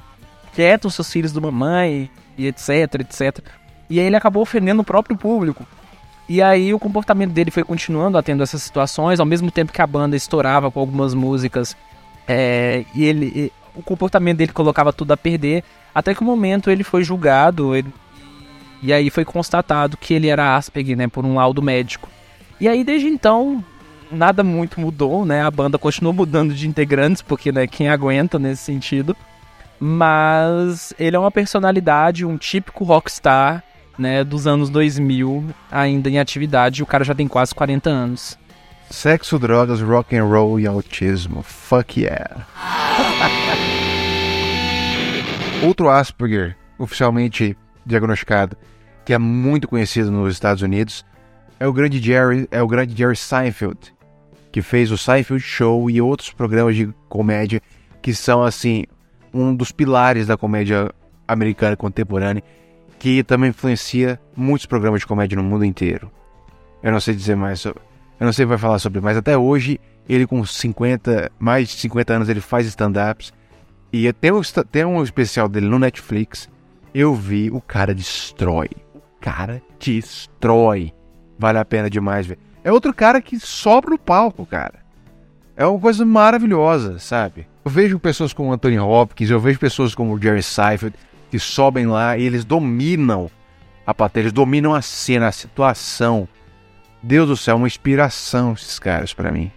quietam 0.52 0.90
seus 0.90 1.10
filhos 1.10 1.32
do 1.32 1.40
mamãe? 1.40 2.10
E 2.36 2.48
etc, 2.48 2.94
etc. 3.00 3.38
E 3.88 4.00
aí 4.00 4.06
ele 4.06 4.16
acabou 4.16 4.42
ofendendo 4.42 4.82
o 4.82 4.84
próprio 4.84 5.16
público. 5.16 5.64
E 6.28 6.42
aí 6.42 6.74
o 6.74 6.80
comportamento 6.80 7.32
dele 7.32 7.52
foi 7.52 7.62
continuando 7.62 8.18
atendo 8.18 8.42
essas 8.42 8.62
situações, 8.62 9.20
ao 9.20 9.26
mesmo 9.26 9.52
tempo 9.52 9.72
que 9.72 9.82
a 9.82 9.86
banda 9.86 10.16
estourava 10.16 10.68
com 10.68 10.80
algumas 10.80 11.14
músicas. 11.14 11.76
É, 12.26 12.84
e 12.94 13.04
ele, 13.04 13.52
o 13.74 13.82
comportamento 13.82 14.38
dele 14.38 14.52
colocava 14.52 14.92
tudo 14.92 15.12
a 15.12 15.16
perder, 15.16 15.64
até 15.94 16.14
que 16.14 16.22
o 16.22 16.24
momento 16.24 16.70
ele 16.70 16.84
foi 16.84 17.04
julgado 17.04 17.74
ele, 17.74 17.92
e 18.82 18.92
aí 18.92 19.08
foi 19.10 19.24
constatado 19.24 19.96
que 19.96 20.12
ele 20.12 20.28
era 20.28 20.56
Asperger, 20.56 20.96
né, 20.96 21.08
por 21.08 21.24
um 21.24 21.34
laudo 21.34 21.62
médico. 21.62 22.08
E 22.60 22.68
aí 22.68 22.84
desde 22.84 23.08
então 23.08 23.64
nada 24.10 24.44
muito 24.44 24.80
mudou, 24.80 25.24
né? 25.24 25.42
A 25.42 25.50
banda 25.50 25.78
continuou 25.78 26.12
mudando 26.14 26.54
de 26.54 26.68
integrantes, 26.68 27.22
porque 27.22 27.50
né, 27.50 27.66
quem 27.66 27.88
aguenta 27.88 28.38
nesse 28.38 28.62
sentido. 28.62 29.16
Mas 29.80 30.94
ele 30.98 31.16
é 31.16 31.18
uma 31.18 31.30
personalidade, 31.30 32.24
um 32.24 32.36
típico 32.36 32.84
rockstar, 32.84 33.62
né, 33.98 34.24
dos 34.24 34.46
anos 34.46 34.70
2000, 34.70 35.44
ainda 35.70 36.08
em 36.08 36.18
atividade, 36.18 36.82
o 36.82 36.86
cara 36.86 37.04
já 37.04 37.14
tem 37.14 37.28
quase 37.28 37.54
40 37.54 37.90
anos. 37.90 38.38
Sexo, 38.94 39.38
drogas, 39.40 39.80
rock 39.80 40.16
and 40.16 40.24
roll 40.24 40.60
e 40.60 40.68
autismo. 40.68 41.42
Fuck 41.42 42.00
yeah. 42.00 42.46
Outro 45.66 45.90
Asperger, 45.90 46.56
oficialmente 46.78 47.56
diagnosticado, 47.84 48.56
que 49.04 49.12
é 49.12 49.18
muito 49.18 49.66
conhecido 49.66 50.12
nos 50.12 50.32
Estados 50.32 50.62
Unidos, 50.62 51.04
é 51.58 51.66
o 51.66 51.72
grande 51.72 52.00
Jerry, 52.00 52.46
é 52.52 52.62
o 52.62 52.68
grande 52.68 52.96
Jerry 52.96 53.16
Seinfeld, 53.16 53.92
que 54.52 54.62
fez 54.62 54.92
o 54.92 54.96
Seinfeld 54.96 55.42
Show 55.42 55.90
e 55.90 56.00
outros 56.00 56.30
programas 56.30 56.76
de 56.76 56.88
comédia 57.08 57.60
que 58.00 58.14
são 58.14 58.44
assim 58.44 58.84
um 59.34 59.52
dos 59.54 59.72
pilares 59.72 60.28
da 60.28 60.36
comédia 60.36 60.92
americana 61.26 61.76
contemporânea, 61.76 62.44
que 63.00 63.24
também 63.24 63.50
influencia 63.50 64.20
muitos 64.36 64.66
programas 64.66 65.00
de 65.00 65.06
comédia 65.06 65.36
no 65.36 65.42
mundo 65.42 65.64
inteiro. 65.64 66.12
Eu 66.80 66.92
não 66.92 67.00
sei 67.00 67.12
dizer 67.14 67.34
mais 67.34 67.60
sobre, 67.60 67.82
eu 68.18 68.24
não 68.24 68.32
sei 68.32 68.44
se 68.44 68.48
vai 68.48 68.58
falar 68.58 68.78
sobre, 68.78 69.00
mas 69.00 69.16
até 69.16 69.36
hoje 69.36 69.80
ele 70.08 70.26
com 70.26 70.44
50, 70.44 71.30
mais 71.38 71.68
de 71.68 71.74
50 71.76 72.12
anos 72.12 72.28
ele 72.28 72.40
faz 72.40 72.66
stand-ups 72.66 73.32
e 73.92 74.12
tem 74.12 74.32
um, 74.32 74.40
tem 74.70 74.84
um 74.84 75.02
especial 75.02 75.48
dele 75.48 75.66
no 75.66 75.78
Netflix. 75.78 76.48
Eu 76.92 77.14
vi, 77.14 77.50
o 77.50 77.60
cara 77.60 77.94
destrói. 77.94 78.70
O 78.94 79.00
cara 79.20 79.62
destrói. 79.78 80.92
Vale 81.38 81.58
a 81.58 81.64
pena 81.64 81.88
demais 81.90 82.26
ver. 82.26 82.38
É 82.62 82.72
outro 82.72 82.92
cara 82.92 83.20
que 83.20 83.38
sobra 83.38 83.90
no 83.90 83.98
palco, 83.98 84.46
cara. 84.46 84.84
É 85.56 85.64
uma 85.66 85.78
coisa 85.78 86.04
maravilhosa, 86.04 86.98
sabe? 86.98 87.46
Eu 87.64 87.70
vejo 87.70 87.98
pessoas 87.98 88.32
como 88.32 88.52
Anthony 88.52 88.78
Hopkins, 88.78 89.30
eu 89.30 89.38
vejo 89.38 89.58
pessoas 89.58 89.94
como 89.94 90.14
o 90.14 90.20
Jerry 90.20 90.42
Seinfeld 90.42 90.96
que 91.30 91.38
sobem 91.38 91.86
lá 91.86 92.16
e 92.16 92.22
eles 92.22 92.44
dominam 92.44 93.30
a 93.86 93.94
plateia, 93.94 94.22
eles 94.22 94.32
dominam 94.32 94.74
a 94.74 94.82
cena, 94.82 95.28
a 95.28 95.32
situação. 95.32 96.28
Deus 97.04 97.28
do 97.28 97.36
céu, 97.36 97.56
uma 97.56 97.66
inspiração 97.66 98.54
esses 98.54 98.78
caras 98.78 99.12
para 99.12 99.30
mim. 99.30 99.52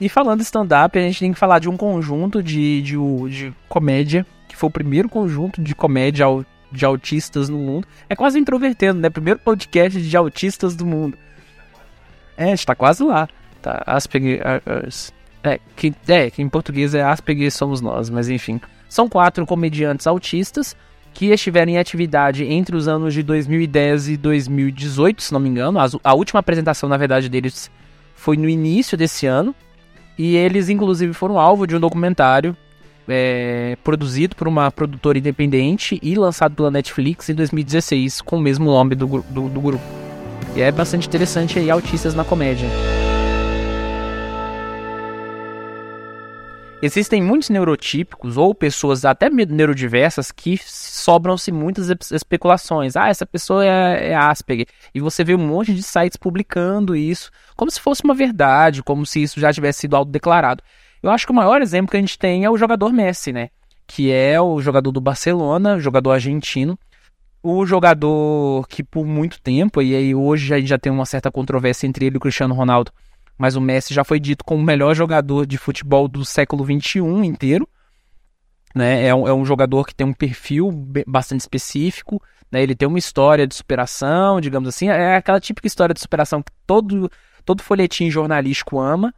E 0.00 0.08
falando 0.08 0.42
stand-up, 0.42 0.96
a 0.96 1.02
gente 1.02 1.18
tem 1.18 1.32
que 1.32 1.38
falar 1.38 1.58
de 1.58 1.68
um 1.68 1.76
conjunto 1.76 2.40
de, 2.40 2.82
de, 2.82 2.96
de 3.28 3.52
comédia, 3.68 4.24
que 4.48 4.56
foi 4.56 4.68
o 4.68 4.72
primeiro 4.72 5.08
conjunto 5.08 5.60
de 5.60 5.74
comédia 5.74 6.24
de 6.70 6.84
autistas 6.84 7.48
no 7.48 7.58
mundo. 7.58 7.88
É 8.08 8.14
quase 8.14 8.38
introvertendo, 8.38 9.00
né? 9.00 9.10
Primeiro 9.10 9.40
podcast 9.40 10.00
de 10.00 10.16
autistas 10.16 10.76
do 10.76 10.86
mundo. 10.86 11.18
É, 12.36 12.44
a 12.44 12.48
gente 12.48 12.64
tá 12.64 12.76
quase 12.76 13.02
lá. 13.02 13.28
Tá. 13.60 13.84
É 15.42 15.58
que, 15.76 15.92
é, 16.06 16.30
que 16.30 16.42
em 16.42 16.48
português 16.48 16.94
é 16.94 17.02
Asperger 17.02 17.50
somos 17.50 17.80
nós, 17.80 18.08
mas 18.08 18.28
enfim. 18.28 18.60
São 18.88 19.08
quatro 19.08 19.44
comediantes 19.44 20.06
autistas 20.06 20.76
que 21.14 21.26
estiveram 21.26 21.72
em 21.72 21.78
atividade 21.78 22.44
entre 22.44 22.76
os 22.76 22.88
anos 22.88 23.14
de 23.14 23.22
2010 23.22 24.08
e 24.08 24.16
2018, 24.16 25.22
se 25.22 25.32
não 25.32 25.38
me 25.38 25.48
engano. 25.48 25.78
A, 26.02 26.14
última 26.14 26.40
apresentação, 26.40 26.88
na 26.88 26.96
verdade, 26.96 27.28
deles 27.28 27.70
foi 28.16 28.36
no 28.36 28.48
início 28.48 28.98
desse 28.98 29.24
ano. 29.24 29.54
E 30.18 30.36
eles, 30.36 30.68
inclusive, 30.68 31.12
foram 31.12 31.38
alvo 31.38 31.66
de 31.66 31.76
um 31.76 31.80
documentário 31.80 32.56
é, 33.08 33.76
produzido 33.82 34.34
por 34.34 34.48
uma 34.48 34.70
produtora 34.70 35.18
independente 35.18 35.98
e 36.02 36.14
lançado 36.14 36.54
pela 36.54 36.70
Netflix 36.70 37.28
em 37.28 37.34
2016, 37.34 38.20
com 38.20 38.36
o 38.36 38.40
mesmo 38.40 38.66
nome 38.66 38.94
do, 38.94 39.06
do, 39.06 39.48
do 39.48 39.60
grupo. 39.60 39.84
E 40.56 40.62
é 40.62 40.70
bastante 40.70 41.06
interessante 41.06 41.58
aí, 41.58 41.70
autistas 41.70 42.14
na 42.14 42.24
comédia. 42.24 42.68
Existem 46.84 47.22
muitos 47.22 47.48
neurotípicos 47.48 48.36
ou 48.36 48.54
pessoas 48.54 49.06
até 49.06 49.30
neurodiversas 49.30 50.30
que 50.30 50.60
sobram-se 50.62 51.50
muitas 51.50 51.88
especulações. 52.12 52.94
Ah, 52.94 53.08
essa 53.08 53.24
pessoa 53.24 53.64
é, 53.64 54.10
é 54.10 54.14
Asperger. 54.14 54.66
E 54.94 55.00
você 55.00 55.24
vê 55.24 55.34
um 55.34 55.38
monte 55.38 55.72
de 55.72 55.82
sites 55.82 56.18
publicando 56.18 56.94
isso 56.94 57.30
como 57.56 57.70
se 57.70 57.80
fosse 57.80 58.04
uma 58.04 58.12
verdade, 58.12 58.82
como 58.82 59.06
se 59.06 59.22
isso 59.22 59.40
já 59.40 59.50
tivesse 59.50 59.80
sido 59.80 59.96
autodeclarado. 59.96 60.62
Eu 61.02 61.10
acho 61.10 61.24
que 61.24 61.32
o 61.32 61.34
maior 61.34 61.62
exemplo 61.62 61.90
que 61.90 61.96
a 61.96 62.00
gente 62.00 62.18
tem 62.18 62.44
é 62.44 62.50
o 62.50 62.58
jogador 62.58 62.92
Messi, 62.92 63.32
né? 63.32 63.48
Que 63.86 64.12
é 64.12 64.38
o 64.38 64.60
jogador 64.60 64.92
do 64.92 65.00
Barcelona, 65.00 65.78
jogador 65.78 66.10
argentino. 66.10 66.78
O 67.42 67.64
jogador 67.64 68.68
que 68.68 68.84
por 68.84 69.06
muito 69.06 69.40
tempo, 69.40 69.80
e 69.80 69.96
aí 69.96 70.14
hoje 70.14 70.52
a 70.52 70.58
gente 70.58 70.68
já 70.68 70.78
tem 70.78 70.92
uma 70.92 71.06
certa 71.06 71.32
controvérsia 71.32 71.86
entre 71.86 72.04
ele 72.04 72.16
e 72.16 72.18
o 72.18 72.20
Cristiano 72.20 72.54
Ronaldo, 72.54 72.92
mas 73.38 73.56
o 73.56 73.60
Messi 73.60 73.92
já 73.92 74.04
foi 74.04 74.20
dito 74.20 74.44
como 74.44 74.60
o 74.60 74.64
melhor 74.64 74.94
jogador 74.94 75.46
de 75.46 75.58
futebol 75.58 76.06
do 76.08 76.24
século 76.24 76.64
XXI 76.64 77.00
inteiro. 77.24 77.68
Né? 78.74 79.06
É, 79.06 79.14
um, 79.14 79.28
é 79.28 79.32
um 79.32 79.44
jogador 79.44 79.86
que 79.86 79.94
tem 79.94 80.06
um 80.06 80.12
perfil 80.12 80.70
bastante 81.06 81.40
específico, 81.40 82.20
né? 82.50 82.62
ele 82.62 82.74
tem 82.74 82.88
uma 82.88 82.98
história 82.98 83.46
de 83.46 83.54
superação, 83.54 84.40
digamos 84.40 84.68
assim, 84.68 84.88
é 84.88 85.16
aquela 85.16 85.40
típica 85.40 85.66
história 85.66 85.94
de 85.94 86.00
superação 86.00 86.42
que 86.42 86.50
todo, 86.66 87.10
todo 87.44 87.62
folhetim 87.62 88.10
jornalístico 88.10 88.80
ama. 88.80 89.14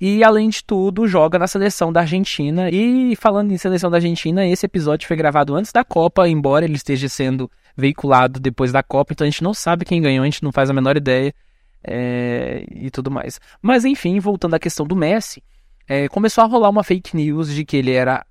E, 0.00 0.22
além 0.22 0.48
de 0.48 0.62
tudo, 0.62 1.08
joga 1.08 1.40
na 1.40 1.48
seleção 1.48 1.92
da 1.92 2.02
Argentina. 2.02 2.70
E, 2.70 3.16
falando 3.16 3.50
em 3.50 3.58
seleção 3.58 3.90
da 3.90 3.96
Argentina, 3.96 4.46
esse 4.46 4.64
episódio 4.64 5.08
foi 5.08 5.16
gravado 5.16 5.56
antes 5.56 5.72
da 5.72 5.82
Copa, 5.82 6.28
embora 6.28 6.64
ele 6.64 6.76
esteja 6.76 7.08
sendo 7.08 7.50
veiculado 7.76 8.38
depois 8.38 8.70
da 8.70 8.82
Copa, 8.82 9.12
então 9.12 9.24
a 9.24 9.30
gente 9.30 9.42
não 9.42 9.52
sabe 9.52 9.84
quem 9.84 10.00
ganhou, 10.00 10.22
a 10.22 10.26
gente 10.26 10.42
não 10.42 10.52
faz 10.52 10.70
a 10.70 10.72
menor 10.72 10.96
ideia 10.96 11.34
é, 11.82 12.64
e 12.70 12.90
tudo 12.90 13.10
mais. 13.10 13.40
Mas 13.60 13.84
enfim, 13.84 14.18
voltando 14.18 14.54
à 14.54 14.58
questão 14.58 14.86
do 14.86 14.96
Messi, 14.96 15.42
é, 15.86 16.08
começou 16.08 16.44
a 16.44 16.46
rolar 16.46 16.68
uma 16.68 16.84
fake 16.84 17.16
news 17.16 17.52
de 17.52 17.64
que 17.64 17.76
ele 17.76 17.92
era 17.92 18.24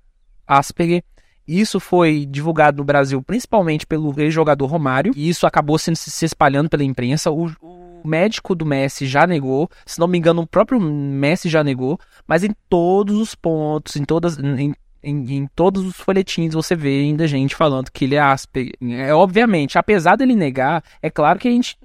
Asperger. 0.46 1.02
Isso 1.46 1.80
foi 1.80 2.26
divulgado 2.26 2.76
no 2.76 2.84
Brasil 2.84 3.22
principalmente 3.22 3.86
pelo 3.86 4.14
ex-jogador 4.20 4.66
Romário, 4.66 5.12
e 5.16 5.28
isso 5.28 5.46
acabou 5.46 5.78
sendo, 5.78 5.96
se 5.96 6.24
espalhando 6.24 6.68
pela 6.68 6.84
imprensa. 6.84 7.30
O, 7.30 7.46
o, 7.62 7.88
médico 8.04 8.54
do 8.54 8.64
Messi 8.64 9.06
já 9.06 9.26
negou, 9.26 9.68
se 9.84 9.98
não 9.98 10.06
me 10.06 10.16
engano, 10.16 10.42
o 10.42 10.46
próprio 10.46 10.80
Messi 10.80 11.48
já 11.48 11.64
negou, 11.64 11.98
mas 12.28 12.44
em 12.44 12.54
todos 12.68 13.16
os 13.16 13.34
pontos, 13.34 13.96
em 13.96 14.04
todas. 14.04 14.38
Em, 14.38 14.72
em, 15.02 15.36
em, 15.36 15.48
todos 15.54 15.84
os 15.84 15.96
folhetins 15.96 16.54
você 16.54 16.76
vê 16.76 17.00
ainda 17.00 17.26
gente 17.26 17.56
falando 17.56 17.90
que 17.90 18.04
ele 18.04 18.14
é 18.14 18.20
Asperger. 18.20 18.74
É, 18.80 19.12
obviamente, 19.14 19.78
apesar 19.78 20.16
dele 20.16 20.36
negar, 20.36 20.82
é 21.02 21.10
claro 21.10 21.38
que 21.38 21.48
a 21.48 21.50
gente 21.50 21.76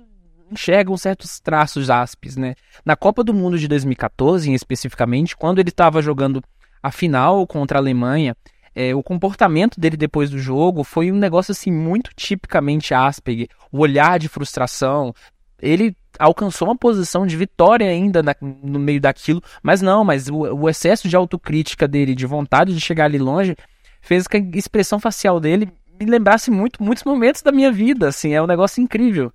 enxerga 0.51 0.91
uns 0.91 1.01
certos 1.01 1.39
traços 1.39 1.89
Aspes, 1.89 2.35
né? 2.35 2.55
Na 2.85 2.95
Copa 2.95 3.23
do 3.23 3.33
Mundo 3.33 3.57
de 3.57 3.67
2014, 3.67 4.51
especificamente, 4.53 5.35
quando 5.35 5.59
ele 5.59 5.69
estava 5.69 6.01
jogando 6.01 6.41
a 6.81 6.91
final 6.91 7.45
contra 7.47 7.77
a 7.77 7.81
Alemanha, 7.81 8.35
é, 8.75 8.93
o 8.95 9.03
comportamento 9.03 9.79
dele 9.79 9.95
depois 9.95 10.29
do 10.29 10.39
jogo 10.39 10.83
foi 10.83 11.11
um 11.11 11.15
negócio 11.15 11.51
assim 11.51 11.71
muito 11.71 12.11
tipicamente 12.15 12.93
Asperger, 12.93 13.47
o 13.71 13.79
olhar 13.79 14.17
de 14.17 14.27
frustração. 14.27 15.13
Ele 15.61 15.95
alcançou 16.19 16.67
uma 16.67 16.75
posição 16.75 17.25
de 17.25 17.37
vitória 17.37 17.87
ainda 17.87 18.21
na, 18.21 18.35
no 18.41 18.79
meio 18.79 18.99
daquilo, 18.99 19.41
mas 19.61 19.81
não, 19.81 20.03
mas 20.03 20.27
o, 20.27 20.35
o, 20.35 20.69
excesso 20.69 21.07
de 21.07 21.15
autocrítica 21.15 21.87
dele, 21.87 22.15
de 22.15 22.25
vontade 22.25 22.73
de 22.73 22.81
chegar 22.81 23.05
ali 23.05 23.17
longe, 23.17 23.55
fez 24.01 24.27
que 24.27 24.37
a 24.37 24.57
expressão 24.57 24.99
facial 24.99 25.39
dele 25.39 25.71
me 25.99 26.05
lembrasse 26.05 26.51
muito 26.51 26.83
muitos 26.83 27.03
momentos 27.03 27.41
da 27.41 27.51
minha 27.51 27.71
vida, 27.71 28.07
assim, 28.07 28.33
é 28.33 28.41
um 28.41 28.47
negócio 28.47 28.81
incrível. 28.81 29.31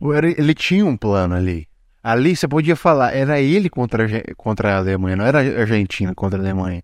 Ele 0.00 0.54
tinha 0.54 0.84
um 0.86 0.96
plano 0.96 1.34
ali. 1.34 1.68
Ali 2.02 2.34
você 2.34 2.48
podia 2.48 2.74
falar, 2.74 3.14
era 3.14 3.40
ele 3.40 3.68
contra, 3.68 4.06
contra 4.34 4.74
a 4.74 4.78
Alemanha, 4.78 5.16
não 5.16 5.26
era 5.26 5.38
a 5.38 5.60
Argentina 5.60 6.14
contra 6.14 6.38
a 6.38 6.42
Alemanha. 6.42 6.82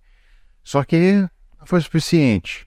Só 0.62 0.84
que 0.84 1.26
foi 1.64 1.80
suficiente. 1.80 2.66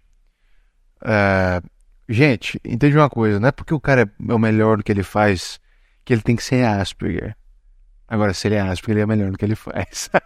Uh, 1.02 1.62
gente, 2.08 2.60
entende 2.66 2.98
uma 2.98 3.10
coisa, 3.10 3.40
não 3.40 3.50
é 3.50 3.52
porque 3.52 3.74
o 3.74 3.80
cara 3.80 4.02
é 4.28 4.34
o 4.34 4.40
melhor 4.40 4.78
no 4.78 4.84
que 4.84 4.92
ele 4.92 5.04
faz 5.04 5.60
que 6.04 6.14
ele 6.14 6.24
tem 6.24 6.36
que 6.36 6.44
ser 6.44 6.66
Asperger. 6.66 7.36
Agora, 8.08 8.34
se 8.34 8.48
ele 8.48 8.56
é 8.56 8.62
Asperger, 8.62 8.96
ele 8.96 9.02
é 9.04 9.06
melhor 9.06 9.32
no 9.32 9.38
que 9.38 9.46
ele 9.46 9.56
faz. 9.56 10.10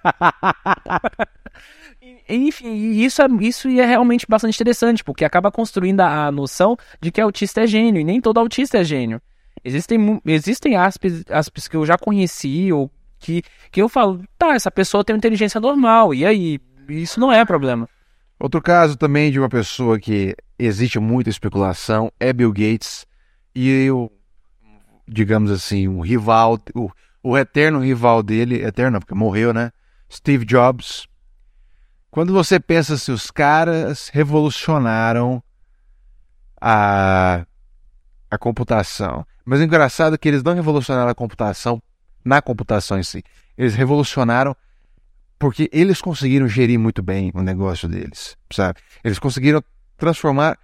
Enfim, 2.29 2.91
isso 2.91 3.21
é, 3.21 3.27
isso 3.41 3.67
é 3.67 3.85
realmente 3.85 4.25
bastante 4.29 4.55
interessante, 4.55 5.03
porque 5.03 5.25
acaba 5.25 5.51
construindo 5.51 5.99
a, 5.99 6.27
a 6.27 6.31
noção 6.31 6.77
de 7.01 7.11
que 7.11 7.19
autista 7.19 7.63
é 7.63 7.67
gênio, 7.67 7.99
e 7.99 8.05
nem 8.05 8.21
todo 8.21 8.39
autista 8.39 8.77
é 8.77 8.83
gênio. 8.83 9.21
Existem, 9.63 10.21
existem 10.25 10.75
aspes, 10.75 11.23
aspes 11.29 11.67
que 11.67 11.75
eu 11.75 11.85
já 11.85 11.97
conheci, 11.97 12.71
ou 12.71 12.91
que, 13.17 13.41
que 13.71 13.81
eu 13.81 13.87
falo, 13.87 14.21
tá, 14.37 14.53
essa 14.53 14.69
pessoa 14.69 15.03
tem 15.03 15.13
uma 15.13 15.17
inteligência 15.17 15.59
normal, 15.59 16.13
e 16.13 16.25
aí? 16.25 16.59
Isso 16.89 17.19
não 17.19 17.31
é 17.31 17.45
problema. 17.45 17.87
Outro 18.37 18.61
caso 18.61 18.97
também 18.97 19.31
de 19.31 19.39
uma 19.39 19.47
pessoa 19.47 19.97
que 19.97 20.35
existe 20.59 20.99
muita 20.99 21.29
especulação 21.29 22.11
é 22.19 22.33
Bill 22.33 22.51
Gates 22.51 23.05
e 23.55 23.89
o, 23.89 24.11
digamos 25.07 25.49
assim, 25.49 25.87
um 25.87 26.01
rival, 26.01 26.59
o, 26.75 26.89
o 27.23 27.37
eterno 27.37 27.79
rival 27.79 28.21
dele, 28.21 28.61
eterno 28.61 28.99
porque 28.99 29.15
morreu, 29.15 29.53
né? 29.53 29.71
Steve 30.11 30.43
Jobs. 30.43 31.07
Quando 32.11 32.33
você 32.33 32.59
pensa 32.59 32.97
se 32.97 33.11
os 33.11 33.31
caras 33.31 34.09
revolucionaram 34.09 35.41
a, 36.59 37.45
a 38.29 38.37
computação. 38.37 39.25
Mas 39.45 39.59
o 39.59 39.63
engraçado 39.63 40.15
é 40.15 40.17
que 40.17 40.27
eles 40.27 40.43
não 40.43 40.53
revolucionaram 40.53 41.09
a 41.09 41.15
computação 41.15 41.81
na 42.23 42.41
computação 42.41 42.97
em 42.97 43.03
si. 43.03 43.23
Eles 43.57 43.75
revolucionaram 43.75 44.55
porque 45.37 45.69
eles 45.73 45.99
conseguiram 45.99 46.47
gerir 46.47 46.79
muito 46.79 47.03
bem 47.03 47.31
o 47.33 47.41
negócio 47.41 47.87
deles, 47.87 48.37
sabe? 48.51 48.79
Eles 49.03 49.19
conseguiram 49.19 49.61
transformar 49.97 50.57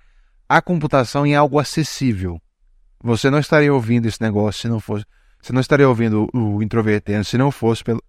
a 0.48 0.62
computação 0.62 1.26
em 1.26 1.36
algo 1.36 1.60
acessível. 1.60 2.42
Você 3.04 3.30
não 3.30 3.40
estaria 3.40 3.74
ouvindo 3.74 4.08
esse 4.08 4.22
negócio 4.22 4.62
se 4.62 4.68
não 4.68 4.80
fosse, 4.80 5.06
você 5.42 5.54
não 5.54 5.62
estaria 5.62 5.88
ouvindo 5.88 6.30
o 6.34 6.64
introvertendo 6.64 7.26
se 7.26 7.38
não 7.38 7.52
fosse 7.52 7.84
pelo 7.84 8.04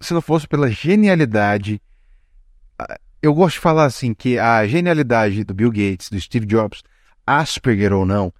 se 0.00 0.12
não 0.12 0.20
fosse 0.20 0.46
pela 0.46 0.70
genialidade. 0.70 1.80
Eu 3.22 3.34
gosto 3.34 3.54
de 3.54 3.60
falar 3.60 3.86
assim 3.86 4.12
que 4.12 4.38
a 4.38 4.66
genialidade 4.66 5.42
do 5.42 5.54
Bill 5.54 5.70
Gates, 5.70 6.10
do 6.10 6.20
Steve 6.20 6.46
Jobs, 6.46 6.82
Asperger 7.26 7.92
ou 7.92 8.04
não, 8.04 8.32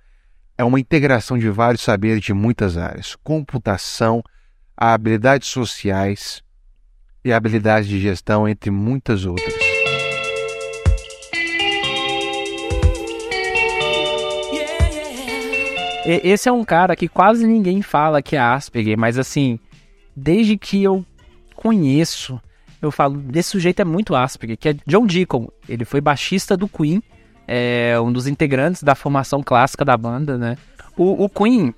é 0.59 0.65
uma 0.65 0.81
integração 0.81 1.39
de 1.39 1.49
vários 1.51 1.83
saberes 1.83 2.23
de 2.23 2.33
muitas 2.33 2.77
áreas: 2.77 3.17
computação, 3.23 4.23
habilidades 4.77 5.49
sociais, 5.49 6.43
e 7.25 7.33
habilidade 7.33 7.89
de 7.89 8.01
gestão, 8.01 8.49
entre 8.49 8.71
muitas 8.71 9.25
outras. 9.25 9.55
Esse 16.07 16.49
é 16.49 16.53
um 16.53 16.65
cara 16.65 16.95
que 16.95 17.09
quase 17.09 17.45
ninguém 17.49 17.83
fala 17.83 18.23
que 18.23 18.37
é 18.37 18.39
Asperger, 18.39 18.97
mas 18.97 19.19
assim, 19.19 19.59
desde 20.15 20.57
que 20.57 20.81
eu 20.81 21.05
conheço, 21.57 22.41
eu 22.81 22.93
falo, 22.93 23.17
desse 23.17 23.51
sujeito 23.51 23.81
é 23.81 23.85
muito 23.85 24.15
Asperger, 24.15 24.57
que 24.57 24.69
é 24.69 24.77
John 24.87 25.05
Deacon. 25.05 25.49
Ele 25.69 25.85
foi 25.85 26.01
baixista 26.01 26.57
do 26.57 26.69
Queen, 26.69 27.03
é 27.47 27.99
um 28.01 28.13
dos 28.13 28.27
integrantes 28.27 28.83
da 28.83 28.95
formação 28.95 29.43
clássica 29.43 29.85
da 29.85 29.97
banda, 29.97 30.37
né? 30.37 30.57
O, 30.97 31.25
o 31.25 31.29
Queen 31.29 31.75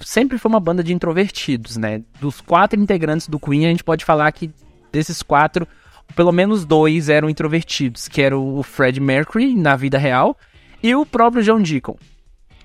sempre 0.00 0.38
foi 0.38 0.48
uma 0.48 0.60
banda 0.60 0.82
de 0.82 0.92
introvertidos, 0.92 1.76
né? 1.76 2.02
Dos 2.20 2.40
quatro 2.40 2.78
integrantes 2.78 3.28
do 3.28 3.38
Queen, 3.38 3.66
a 3.66 3.70
gente 3.70 3.84
pode 3.84 4.04
falar 4.04 4.30
que 4.32 4.50
desses 4.92 5.22
quatro, 5.22 5.66
pelo 6.14 6.32
menos 6.32 6.64
dois 6.64 7.08
eram 7.08 7.30
introvertidos, 7.30 8.08
que 8.08 8.20
era 8.20 8.38
o 8.38 8.62
Fred 8.62 9.00
Mercury 9.00 9.54
na 9.54 9.76
vida 9.76 9.98
real 9.98 10.36
e 10.82 10.94
o 10.94 11.06
próprio 11.06 11.42
John 11.42 11.62
Deacon. 11.62 11.96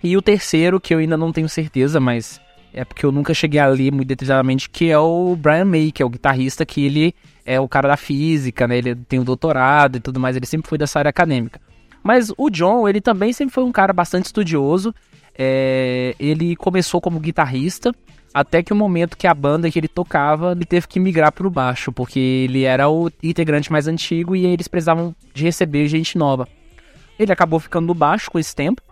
E 0.03 0.15
o 0.15 0.21
terceiro, 0.21 0.79
que 0.79 0.93
eu 0.93 0.99
ainda 0.99 1.17
não 1.17 1.31
tenho 1.31 1.49
certeza, 1.49 1.99
mas 1.99 2.39
é 2.73 2.83
porque 2.83 3.05
eu 3.05 3.11
nunca 3.11 3.33
cheguei 3.33 3.59
a 3.59 3.67
ler 3.67 3.91
muito 3.91 4.07
detalhadamente, 4.07 4.69
que 4.69 4.89
é 4.91 4.99
o 4.99 5.35
Brian 5.35 5.65
May, 5.65 5.91
que 5.91 6.03
é 6.03 6.05
o 6.05 6.09
guitarrista 6.09 6.65
que 6.65 6.85
ele 6.85 7.15
é 7.45 7.59
o 7.59 7.67
cara 7.67 7.87
da 7.87 7.97
física, 7.97 8.67
né? 8.67 8.77
Ele 8.77 8.95
tem 8.95 9.19
o 9.19 9.23
doutorado 9.23 9.97
e 9.97 9.99
tudo 9.99 10.19
mais, 10.19 10.35
ele 10.35 10.45
sempre 10.45 10.67
foi 10.67 10.77
dessa 10.77 10.99
área 10.99 11.09
acadêmica. 11.09 11.59
Mas 12.05 12.31
o 12.37 12.51
John, 12.51 12.87
ele 12.87 13.01
também 13.01 13.33
sempre 13.33 13.51
foi 13.51 13.63
um 13.63 13.71
cara 13.71 13.91
bastante 13.91 14.25
estudioso. 14.25 14.93
É, 15.35 16.13
ele 16.19 16.55
começou 16.55 17.01
como 17.01 17.19
guitarrista, 17.19 17.91
até 18.31 18.61
que 18.61 18.71
o 18.71 18.75
momento 18.75 19.17
que 19.17 19.25
a 19.25 19.33
banda 19.33 19.71
que 19.71 19.79
ele 19.79 19.87
tocava, 19.87 20.51
ele 20.51 20.65
teve 20.65 20.87
que 20.87 20.99
migrar 20.99 21.31
para 21.31 21.47
o 21.47 21.49
baixo, 21.49 21.91
porque 21.91 22.19
ele 22.19 22.61
era 22.61 22.87
o 22.87 23.09
integrante 23.23 23.71
mais 23.71 23.87
antigo 23.87 24.35
e 24.35 24.45
eles 24.45 24.67
precisavam 24.67 25.15
de 25.33 25.45
receber 25.45 25.87
gente 25.87 26.15
nova. 26.15 26.47
Ele 27.17 27.31
acabou 27.31 27.59
ficando 27.59 27.87
no 27.87 27.95
baixo 27.95 28.29
com 28.29 28.37
esse 28.37 28.55
tempo. 28.55 28.83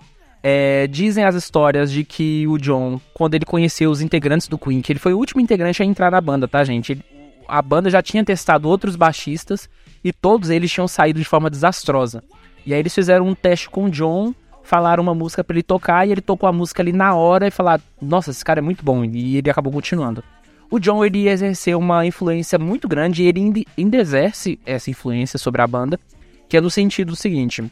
É, 0.42 0.88
dizem 0.88 1.24
as 1.24 1.36
histórias 1.36 1.92
de 1.92 2.04
que 2.04 2.48
o 2.48 2.58
John, 2.58 3.00
quando 3.14 3.36
ele 3.36 3.46
conheceu 3.46 3.92
os 3.92 4.02
integrantes 4.02 4.48
do 4.48 4.58
Queen, 4.58 4.82
que 4.82 4.92
ele 4.92 5.00
foi 5.00 5.14
o 5.14 5.20
último 5.20 5.40
integrante 5.40 5.84
a 5.84 5.86
entrar 5.86 6.10
na 6.10 6.20
banda, 6.20 6.48
tá, 6.48 6.64
gente? 6.64 6.94
Ele, 6.94 7.04
a 7.48 7.62
banda 7.62 7.92
já 7.92 8.02
tinha 8.02 8.26
testado 8.26 8.68
outros 8.68 8.96
baixistas 8.96 9.70
e 10.04 10.12
todos 10.12 10.50
eles 10.50 10.72
tinham 10.72 10.88
saído 10.88 11.20
de 11.20 11.26
forma 11.26 11.48
desastrosa. 11.48 12.24
E 12.66 12.74
aí 12.74 12.80
eles 12.80 12.94
fizeram 12.94 13.28
um 13.28 13.36
teste 13.36 13.70
com 13.70 13.86
o 13.86 13.90
John 13.90 14.34
falaram 14.64 15.04
uma 15.04 15.14
música 15.14 15.44
para 15.44 15.56
ele 15.56 15.64
tocar 15.64 16.08
e 16.08 16.12
ele 16.12 16.22
tocou 16.22 16.48
a 16.48 16.54
música 16.54 16.82
ali 16.82 16.94
na 16.94 17.14
hora 17.14 17.48
e 17.48 17.52
falar: 17.52 17.82
"Nossa, 18.02 18.32
esse 18.32 18.44
cara 18.44 18.60
é 18.60 18.62
muito 18.62 18.84
bom". 18.84 19.04
E 19.04 19.38
ele 19.38 19.50
acabou 19.50 19.72
continuando. 19.72 20.24
O 20.72 20.80
John 20.80 21.06
ele 21.06 21.28
exerceu 21.28 21.78
uma 21.78 22.06
influência 22.06 22.58
muito 22.58 22.88
grande 22.88 23.22
e 23.22 23.28
ele 23.28 23.68
ainda 23.78 23.98
exerce 23.98 24.60
essa 24.66 24.90
influência 24.90 25.38
sobre 25.38 25.62
a 25.62 25.68
banda, 25.68 26.00
que 26.50 26.58
é 26.58 26.62
no 26.62 26.72
sentido 26.72 27.16
seguinte: 27.16 27.64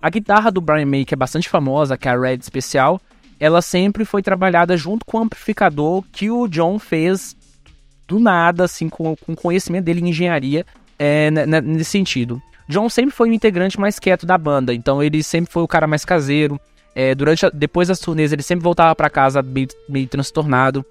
a 0.00 0.08
guitarra 0.08 0.50
do 0.50 0.60
Brian 0.60 0.86
May, 0.86 1.04
que 1.04 1.12
é 1.12 1.16
bastante 1.16 1.48
famosa, 1.48 1.98
que 1.98 2.08
é 2.08 2.12
a 2.12 2.18
Red 2.18 2.36
Especial, 2.36 3.00
ela 3.38 3.60
sempre 3.60 4.04
foi 4.04 4.22
trabalhada 4.22 4.76
junto 4.76 5.04
com 5.04 5.18
o 5.18 5.22
amplificador 5.22 6.02
que 6.12 6.30
o 6.30 6.48
John 6.48 6.78
fez 6.78 7.36
do 8.06 8.18
nada, 8.18 8.64
assim, 8.64 8.88
com, 8.88 9.14
com 9.14 9.36
conhecimento 9.36 9.84
dele 9.84 10.00
em 10.00 10.08
engenharia, 10.08 10.66
é, 10.98 11.30
nesse 11.30 11.90
sentido. 11.90 12.42
John 12.70 12.88
sempre 12.88 13.14
foi 13.14 13.28
o 13.28 13.32
integrante 13.32 13.80
mais 13.80 13.98
quieto 13.98 14.24
da 14.24 14.38
banda, 14.38 14.72
então 14.72 15.02
ele 15.02 15.24
sempre 15.24 15.52
foi 15.52 15.62
o 15.62 15.68
cara 15.68 15.88
mais 15.88 16.04
caseiro. 16.04 16.58
É, 16.94 17.14
durante 17.14 17.44
a, 17.44 17.50
depois 17.50 17.88
das 17.88 17.98
turnês 17.98 18.32
ele 18.32 18.42
sempre 18.42 18.62
voltava 18.62 18.94
para 18.94 19.10
casa 19.10 19.42
meio, 19.42 19.66
meio 19.88 20.06
transtornado. 20.06 20.84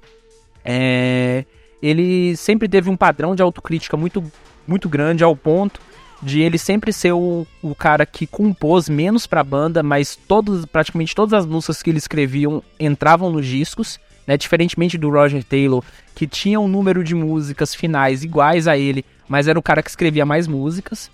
É, 0.64 1.46
ele 1.82 2.36
sempre 2.36 2.68
teve 2.68 2.90
um 2.90 2.98
padrão 2.98 3.34
de 3.34 3.42
autocrítica 3.42 3.96
muito, 3.96 4.22
muito 4.68 4.90
grande 4.90 5.24
ao 5.24 5.36
ponto 5.36 5.80
de 6.22 6.42
ele 6.42 6.58
sempre 6.58 6.92
ser 6.92 7.14
o, 7.14 7.48
o 7.62 7.74
cara 7.74 8.06
que 8.06 8.28
compôs 8.28 8.90
menos 8.90 9.26
para 9.26 9.40
a 9.40 9.44
banda, 9.44 9.82
mas 9.82 10.18
todos, 10.18 10.66
praticamente 10.66 11.16
todas 11.16 11.32
as 11.32 11.46
músicas 11.46 11.82
que 11.82 11.90
ele 11.90 11.98
escreviam 11.98 12.62
entravam 12.78 13.32
nos 13.32 13.46
discos, 13.46 13.98
né? 14.28 14.36
Diferentemente 14.36 14.98
do 14.98 15.10
Roger 15.10 15.46
Taylor, 15.46 15.82
que 16.14 16.28
tinha 16.28 16.60
um 16.60 16.68
número 16.68 17.06
de 17.06 17.16
músicas 17.16 17.74
finais 17.74 18.22
iguais 18.22 18.68
a 18.68 18.78
ele, 18.78 19.06
mas 19.30 19.48
era 19.48 19.58
o 19.58 19.64
cara 19.64 19.82
que 19.82 19.90
escrevia 19.90 20.26
mais 20.26 20.46
músicas. 20.46 21.10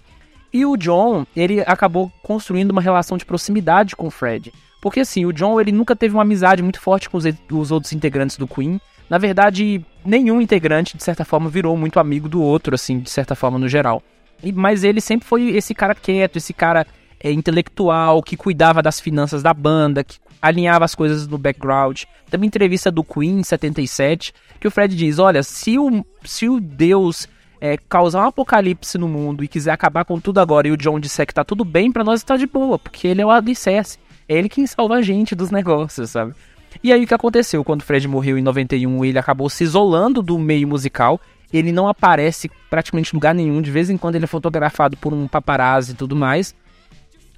E 0.55 0.65
o 0.65 0.77
John, 0.77 1.27
ele 1.35 1.59
acabou 1.67 2.09
construindo 2.23 2.71
uma 2.71 2.79
relação 2.79 3.17
de 3.17 3.25
proximidade 3.25 3.93
com 3.93 4.07
o 4.07 4.09
Fred. 4.09 4.53
Porque 4.81 5.01
assim, 5.01 5.25
o 5.25 5.33
John 5.33 5.59
ele 5.59 5.69
nunca 5.69 5.97
teve 5.97 6.15
uma 6.15 6.21
amizade 6.21 6.63
muito 6.63 6.79
forte 6.79 7.09
com 7.09 7.17
os, 7.17 7.25
os 7.51 7.71
outros 7.71 7.91
integrantes 7.91 8.37
do 8.37 8.47
Queen. 8.47 8.79
Na 9.09 9.17
verdade, 9.17 9.85
nenhum 10.05 10.39
integrante, 10.39 10.95
de 10.95 11.03
certa 11.03 11.25
forma, 11.25 11.49
virou 11.49 11.75
muito 11.75 11.99
amigo 11.99 12.29
do 12.29 12.41
outro, 12.41 12.73
assim, 12.73 12.99
de 12.99 13.09
certa 13.09 13.35
forma, 13.35 13.59
no 13.59 13.67
geral. 13.67 14.01
E, 14.41 14.53
mas 14.53 14.85
ele 14.85 15.01
sempre 15.01 15.27
foi 15.27 15.49
esse 15.57 15.75
cara 15.75 15.93
quieto, 15.93 16.37
esse 16.37 16.53
cara 16.53 16.87
é, 17.19 17.33
intelectual, 17.33 18.23
que 18.23 18.37
cuidava 18.37 18.81
das 18.81 19.01
finanças 19.01 19.43
da 19.43 19.53
banda, 19.53 20.05
que 20.05 20.19
alinhava 20.41 20.85
as 20.85 20.95
coisas 20.95 21.27
no 21.27 21.37
background. 21.37 22.03
Uma 22.33 22.45
entrevista 22.45 22.89
do 22.89 23.03
Queen 23.03 23.39
em 23.39 23.43
77 23.43 24.33
que 24.57 24.69
o 24.69 24.71
Fred 24.71 24.95
diz: 24.95 25.19
Olha, 25.19 25.43
se 25.43 25.77
o, 25.77 26.05
se 26.23 26.47
o 26.47 26.61
Deus 26.61 27.27
é, 27.65 27.77
causar 27.89 28.21
um 28.21 28.27
apocalipse 28.27 28.95
no 28.97 29.07
mundo 29.07 29.43
e 29.43 29.47
quiser 29.47 29.71
acabar 29.71 30.05
com 30.05 30.19
tudo 30.19 30.39
agora 30.39 30.67
e 30.67 30.71
o 30.71 30.77
John 30.77 30.99
disser 30.99 31.25
que 31.25 31.33
tá 31.33 31.43
tudo 31.43 31.65
bem, 31.65 31.91
para 31.91 32.03
nós 32.03 32.21
tá 32.23 32.37
de 32.37 32.45
boa, 32.45 32.77
porque 32.77 33.07
ele 33.07 33.21
é 33.21 33.25
o 33.25 33.31
alicerce. 33.31 33.97
É 34.29 34.37
ele 34.37 34.47
quem 34.47 34.67
salva 34.67 34.95
a 34.95 35.01
gente 35.01 35.33
dos 35.33 35.49
negócios, 35.49 36.11
sabe? 36.11 36.33
E 36.83 36.93
aí 36.93 37.03
o 37.03 37.07
que 37.07 37.13
aconteceu? 37.13 37.63
Quando 37.63 37.81
Fred 37.81 38.07
morreu 38.07 38.37
em 38.37 38.41
91, 38.41 39.03
ele 39.03 39.17
acabou 39.17 39.49
se 39.49 39.63
isolando 39.63 40.21
do 40.21 40.37
meio 40.37 40.67
musical. 40.67 41.19
Ele 41.51 41.71
não 41.71 41.87
aparece 41.87 42.51
praticamente 42.69 43.13
em 43.13 43.15
lugar 43.15 43.33
nenhum. 43.33 43.61
De 43.61 43.71
vez 43.71 43.89
em 43.89 43.97
quando 43.97 44.15
ele 44.15 44.25
é 44.25 44.27
fotografado 44.27 44.95
por 44.97 45.13
um 45.13 45.27
paparazzi 45.27 45.93
e 45.93 45.95
tudo 45.95 46.15
mais 46.15 46.53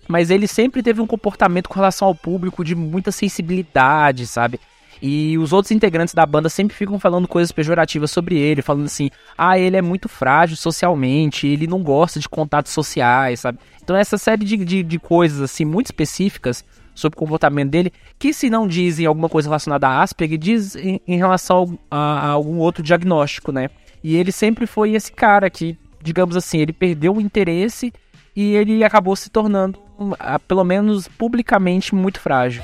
mas 0.07 0.31
ele 0.31 0.47
sempre 0.47 0.81
teve 0.81 1.01
um 1.01 1.05
comportamento 1.05 1.67
com 1.67 1.75
relação 1.75 2.07
ao 2.07 2.15
público 2.15 2.63
de 2.63 2.73
muita 2.73 3.11
sensibilidade, 3.11 4.25
sabe? 4.25 4.57
E 5.01 5.37
os 5.37 5.53
outros 5.53 5.71
integrantes 5.71 6.13
da 6.13 6.25
banda 6.25 6.49
sempre 6.49 6.75
ficam 6.75 6.99
falando 6.99 7.27
coisas 7.27 7.51
pejorativas 7.51 8.11
sobre 8.11 8.37
ele, 8.37 8.61
falando 8.61 8.85
assim: 8.85 9.09
ah, 9.37 9.57
ele 9.57 9.77
é 9.77 9.81
muito 9.81 10.09
frágil 10.09 10.57
socialmente, 10.57 11.47
ele 11.47 11.67
não 11.67 11.83
gosta 11.83 12.19
de 12.19 12.27
contatos 12.27 12.71
sociais, 12.71 13.41
sabe? 13.41 13.59
Então, 13.83 13.95
essa 13.95 14.17
série 14.17 14.43
de, 14.43 14.57
de, 14.57 14.83
de 14.83 14.99
coisas, 14.99 15.41
assim, 15.41 15.65
muito 15.65 15.87
específicas 15.87 16.63
sobre 16.93 17.15
o 17.15 17.19
comportamento 17.19 17.69
dele, 17.69 17.93
que 18.17 18.33
se 18.33 18.49
não 18.49 18.67
dizem 18.67 19.05
alguma 19.05 19.29
coisa 19.29 19.47
relacionada 19.47 19.87
a 19.87 20.01
Asperger, 20.01 20.37
diz 20.37 20.75
em, 20.75 20.99
em 21.07 21.17
relação 21.17 21.77
a, 21.89 21.97
a, 21.97 22.27
algum 22.29 22.57
outro 22.57 22.81
diagnóstico, 22.81 23.51
né? 23.51 23.69
E 24.03 24.15
ele 24.15 24.31
sempre 24.31 24.65
foi 24.65 24.93
esse 24.93 25.11
cara 25.11 25.49
que, 25.49 25.77
digamos 26.01 26.35
assim, 26.35 26.59
ele 26.59 26.73
perdeu 26.73 27.15
o 27.15 27.21
interesse 27.21 27.93
e 28.35 28.55
ele 28.55 28.83
acabou 28.83 29.15
se 29.15 29.29
tornando 29.29 29.79
pelo 30.47 30.63
menos 30.63 31.07
publicamente, 31.07 31.95
muito 31.95 32.19
frágil. 32.19 32.61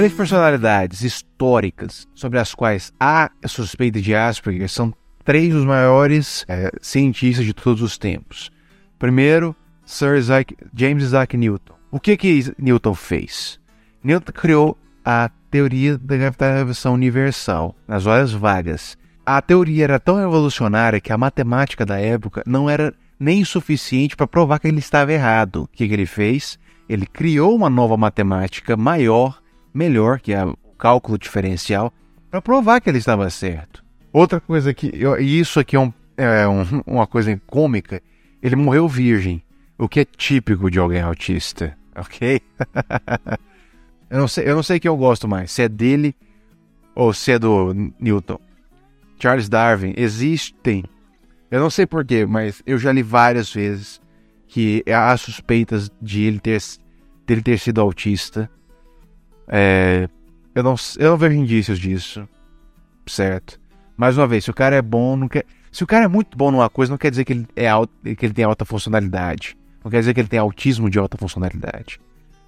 Três 0.00 0.14
personalidades 0.14 1.02
históricas 1.02 2.08
sobre 2.14 2.38
as 2.38 2.54
quais 2.54 2.90
há 2.98 3.30
suspeita 3.46 4.00
de 4.00 4.14
Asperger 4.14 4.66
são 4.66 4.94
três 5.22 5.52
dos 5.52 5.66
maiores 5.66 6.42
é, 6.48 6.70
cientistas 6.80 7.44
de 7.44 7.52
todos 7.52 7.82
os 7.82 7.98
tempos. 7.98 8.50
Primeiro, 8.98 9.54
Sir 9.84 10.16
Isaac, 10.16 10.56
James 10.74 11.04
Isaac 11.04 11.36
Newton. 11.36 11.74
O 11.90 12.00
que 12.00 12.16
que 12.16 12.50
Newton 12.58 12.94
fez? 12.94 13.60
Newton 14.02 14.32
criou 14.32 14.78
a 15.04 15.30
teoria 15.50 15.98
da 15.98 16.16
gravitação 16.16 16.94
universal 16.94 17.76
nas 17.86 18.06
horas 18.06 18.32
vagas, 18.32 18.96
a 19.26 19.42
teoria 19.42 19.84
era 19.84 20.00
tão 20.00 20.16
revolucionária 20.16 20.98
que 20.98 21.12
a 21.12 21.18
matemática 21.18 21.84
da 21.84 22.00
época 22.00 22.42
não 22.46 22.70
era 22.70 22.94
nem 23.18 23.44
suficiente 23.44 24.16
para 24.16 24.26
provar 24.26 24.60
que 24.60 24.68
ele 24.68 24.78
estava 24.78 25.12
errado. 25.12 25.64
O 25.64 25.68
que, 25.68 25.86
que 25.86 25.92
ele 25.92 26.06
fez? 26.06 26.58
Ele 26.88 27.04
criou 27.04 27.54
uma 27.54 27.68
nova 27.68 27.98
matemática 27.98 28.78
maior, 28.78 29.42
melhor 29.72 30.20
que 30.20 30.32
o 30.34 30.74
cálculo 30.78 31.18
diferencial, 31.18 31.92
para 32.30 32.40
provar 32.40 32.80
que 32.80 32.88
ele 32.88 32.98
estava 32.98 33.28
certo. 33.30 33.84
Outra 34.12 34.40
coisa 34.40 34.72
que. 34.74 34.92
E 35.20 35.38
isso 35.38 35.60
aqui 35.60 35.76
é, 35.76 35.80
um, 35.80 35.92
é 36.16 36.48
um, 36.48 36.64
uma 36.86 37.06
coisa 37.06 37.40
cômica. 37.46 38.02
Ele 38.42 38.56
morreu 38.56 38.88
virgem, 38.88 39.42
o 39.78 39.88
que 39.88 40.00
é 40.00 40.04
típico 40.04 40.70
de 40.70 40.78
alguém 40.78 41.00
autista, 41.00 41.76
ok? 41.94 42.40
eu, 44.08 44.18
não 44.18 44.28
sei, 44.28 44.48
eu 44.48 44.54
não 44.54 44.62
sei 44.62 44.80
quem 44.80 44.88
eu 44.88 44.96
gosto 44.96 45.28
mais, 45.28 45.50
se 45.50 45.62
é 45.62 45.68
dele 45.68 46.14
ou 46.94 47.12
se 47.12 47.32
é 47.32 47.38
do 47.38 47.74
Newton. 47.98 48.40
Charles 49.18 49.48
Darwin 49.48 49.92
existem. 49.96 50.84
Eu 51.50 51.60
não 51.60 51.68
sei 51.68 51.86
porquê, 51.86 52.24
mas 52.24 52.62
eu 52.64 52.78
já 52.78 52.92
li 52.92 53.02
várias 53.02 53.52
vezes 53.52 54.00
que 54.46 54.82
há 54.86 55.16
suspeitas 55.16 55.90
de 56.00 56.22
ele 56.22 56.40
ter, 56.40 56.58
de 56.58 57.34
ele 57.34 57.42
ter 57.42 57.58
sido 57.58 57.80
autista. 57.80 58.50
É, 59.50 60.08
eu, 60.54 60.62
não, 60.62 60.76
eu 60.98 61.10
não 61.10 61.16
vejo 61.16 61.34
indícios 61.34 61.78
disso. 61.78 62.28
Certo. 63.06 63.60
Mais 63.96 64.16
uma 64.16 64.26
vez, 64.26 64.44
se 64.44 64.50
o 64.50 64.54
cara 64.54 64.76
é 64.76 64.82
bom, 64.82 65.16
não 65.16 65.28
quer. 65.28 65.44
Se 65.72 65.84
o 65.84 65.86
cara 65.86 66.04
é 66.04 66.08
muito 66.08 66.36
bom 66.36 66.50
numa 66.50 66.70
coisa, 66.70 66.90
não 66.90 66.98
quer 66.98 67.10
dizer 67.10 67.24
que 67.24 67.32
ele, 67.32 67.46
é 67.54 67.68
alto, 67.68 67.92
que 68.02 68.24
ele 68.24 68.34
tem 68.34 68.44
alta 68.44 68.64
funcionalidade. 68.64 69.56
Não 69.84 69.90
quer 69.90 70.00
dizer 70.00 70.14
que 70.14 70.20
ele 70.20 70.28
tem 70.28 70.38
autismo 70.38 70.88
de 70.88 70.98
alta 70.98 71.16
funcionalidade. 71.18 72.00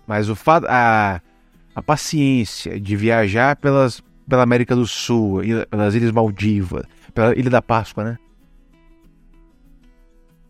Mas 0.06 0.28
o 0.28 0.36
fato. 0.36 0.66
A, 0.68 1.20
a 1.74 1.82
paciência 1.82 2.78
de 2.78 2.96
viajar 2.96 3.56
pelas, 3.56 4.02
pela 4.28 4.42
América 4.42 4.76
do 4.76 4.86
Sul, 4.86 5.40
pelas 5.70 5.94
Ilhas 5.94 6.12
Maldivas, 6.12 6.84
pela 7.14 7.36
Ilha 7.36 7.50
da 7.50 7.62
Páscoa, 7.62 8.04
né? 8.04 8.18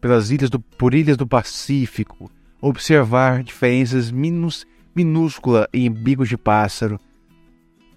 Pelas 0.01 0.31
ilhas 0.31 0.51
do, 0.51 0.59
por 0.59 0.95
ilhas 0.95 1.17
do 1.17 1.27
Pacífico, 1.27 2.29
observar 2.61 3.45
diferenças 3.45 4.11
minus, 4.11 4.67
minúsculas 4.95 5.67
em 5.73 5.91
bicos 5.91 6.29
de 6.29 6.37
pássaro 6.37 6.99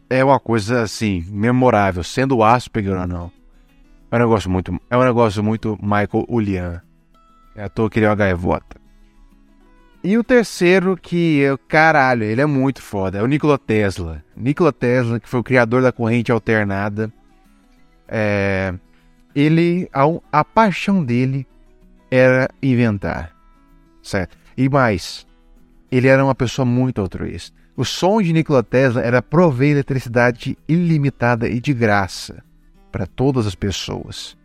é 0.09 0.23
uma 0.23 0.39
coisa 0.39 0.81
assim 0.81 1.25
memorável, 1.29 2.03
sendo 2.03 2.43
Asperger 2.43 2.99
ou 2.99 3.07
não. 3.07 3.31
É 4.11 4.15
um 4.15 4.19
negócio 4.19 4.49
muito, 4.49 4.79
é 4.89 4.97
um 4.97 5.03
negócio 5.03 5.43
muito 5.43 5.77
Michael 5.81 6.25
Ulian. 6.27 6.81
É 7.55 7.63
à 7.63 7.69
toa 7.69 7.89
que 7.89 7.99
ele 7.99 8.05
é 8.05 8.09
uma 8.09 8.15
gaivota. 8.15 8.77
E 10.03 10.17
o 10.17 10.23
terceiro 10.23 10.95
que, 10.95 11.41
caralho, 11.67 12.23
ele 12.23 12.39
é 12.39 12.45
muito 12.45 12.79
foda, 12.81 13.17
é 13.17 13.23
o 13.23 13.25
Nikola 13.25 13.57
Tesla. 13.57 14.23
Nikola 14.37 14.71
Tesla, 14.71 15.19
que 15.19 15.27
foi 15.27 15.39
o 15.39 15.43
criador 15.43 15.81
da 15.81 15.91
corrente 15.91 16.31
alternada. 16.31 17.11
É, 18.07 18.71
ele, 19.33 19.89
a, 19.91 20.03
a 20.31 20.45
paixão 20.45 21.03
dele 21.03 21.47
era 22.11 22.47
inventar, 22.61 23.35
certo? 24.03 24.37
E 24.55 24.69
mais, 24.69 25.25
ele 25.91 26.07
era 26.07 26.23
uma 26.23 26.35
pessoa 26.35 26.65
muito 26.65 27.01
altruísta. 27.01 27.55
O 27.75 27.83
sonho 27.83 28.25
de 28.25 28.33
Nikola 28.33 28.63
Tesla 28.63 29.01
era 29.01 29.21
prover 29.21 29.71
eletricidade 29.71 30.57
ilimitada 30.67 31.47
e 31.47 31.59
de 31.59 31.73
graça 31.73 32.43
para 32.91 33.05
todas 33.05 33.45
as 33.45 33.55
pessoas. 33.55 34.37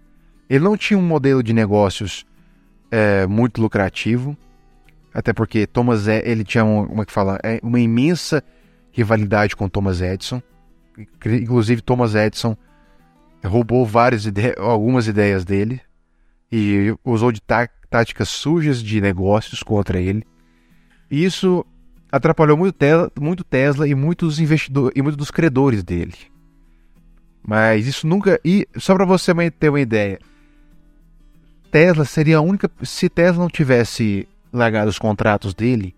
Ele 0.49 0.65
não 0.65 0.77
tinha 0.77 0.99
um 0.99 1.03
modelo 1.03 1.43
de 1.43 1.53
negócios 1.53 2.27
é, 2.91 3.27
muito 3.27 3.63
lucrativo, 3.63 4.37
até 5.15 5.33
porque 5.33 5.67
Thomas 5.67 6.09
ele 6.09 6.43
tinha 6.43 6.65
um, 6.65 6.87
como 6.87 7.03
é 7.03 7.07
que 7.07 7.13
fala, 7.13 7.39
é 7.43 7.61
uma 7.63 7.79
imensa 7.79 8.43
rivalidade 8.93 9.55
com 9.55 9.69
Thomas 9.69 10.01
Edison. 10.01 10.43
Inclusive 11.25 11.81
Thomas 11.81 12.15
Edison 12.15 12.57
roubou 13.45 13.87
várias 13.87 14.27
ide 14.27 14.55
algumas 14.59 15.07
ideias 15.07 15.45
dele 15.45 15.81
e 16.51 16.95
usou 17.05 17.31
de 17.33 17.41
tá 17.41 17.69
táticas 17.89 18.29
sujas 18.29 18.83
de 18.83 19.01
negócios 19.01 19.63
contra 19.63 20.01
ele. 20.01 20.25
E 21.11 21.25
isso 21.25 21.65
atrapalhou 22.11 22.57
muito, 22.57 22.75
Tesla, 22.75 23.11
muito 23.21 23.45
Tesla 23.45 23.89
e 23.89 23.95
muitos 23.95 24.39
investidores 24.39 24.93
e 24.97 25.03
muitos 25.03 25.17
dos 25.17 25.31
credores 25.31 25.83
dele. 25.83 26.15
Mas 27.43 27.87
isso 27.87 28.07
nunca 28.07 28.41
e 28.45 28.67
só 28.77 28.95
para 28.95 29.05
você 29.05 29.33
ter 29.51 29.69
uma 29.69 29.81
ideia, 29.81 30.19
Tesla 31.71 32.05
seria 32.05 32.39
a 32.39 32.41
única 32.41 32.71
se 32.83 33.09
Tesla 33.09 33.43
não 33.43 33.49
tivesse 33.49 34.29
largar 34.53 34.87
os 34.87 34.99
contratos 34.99 35.55
dele, 35.55 35.95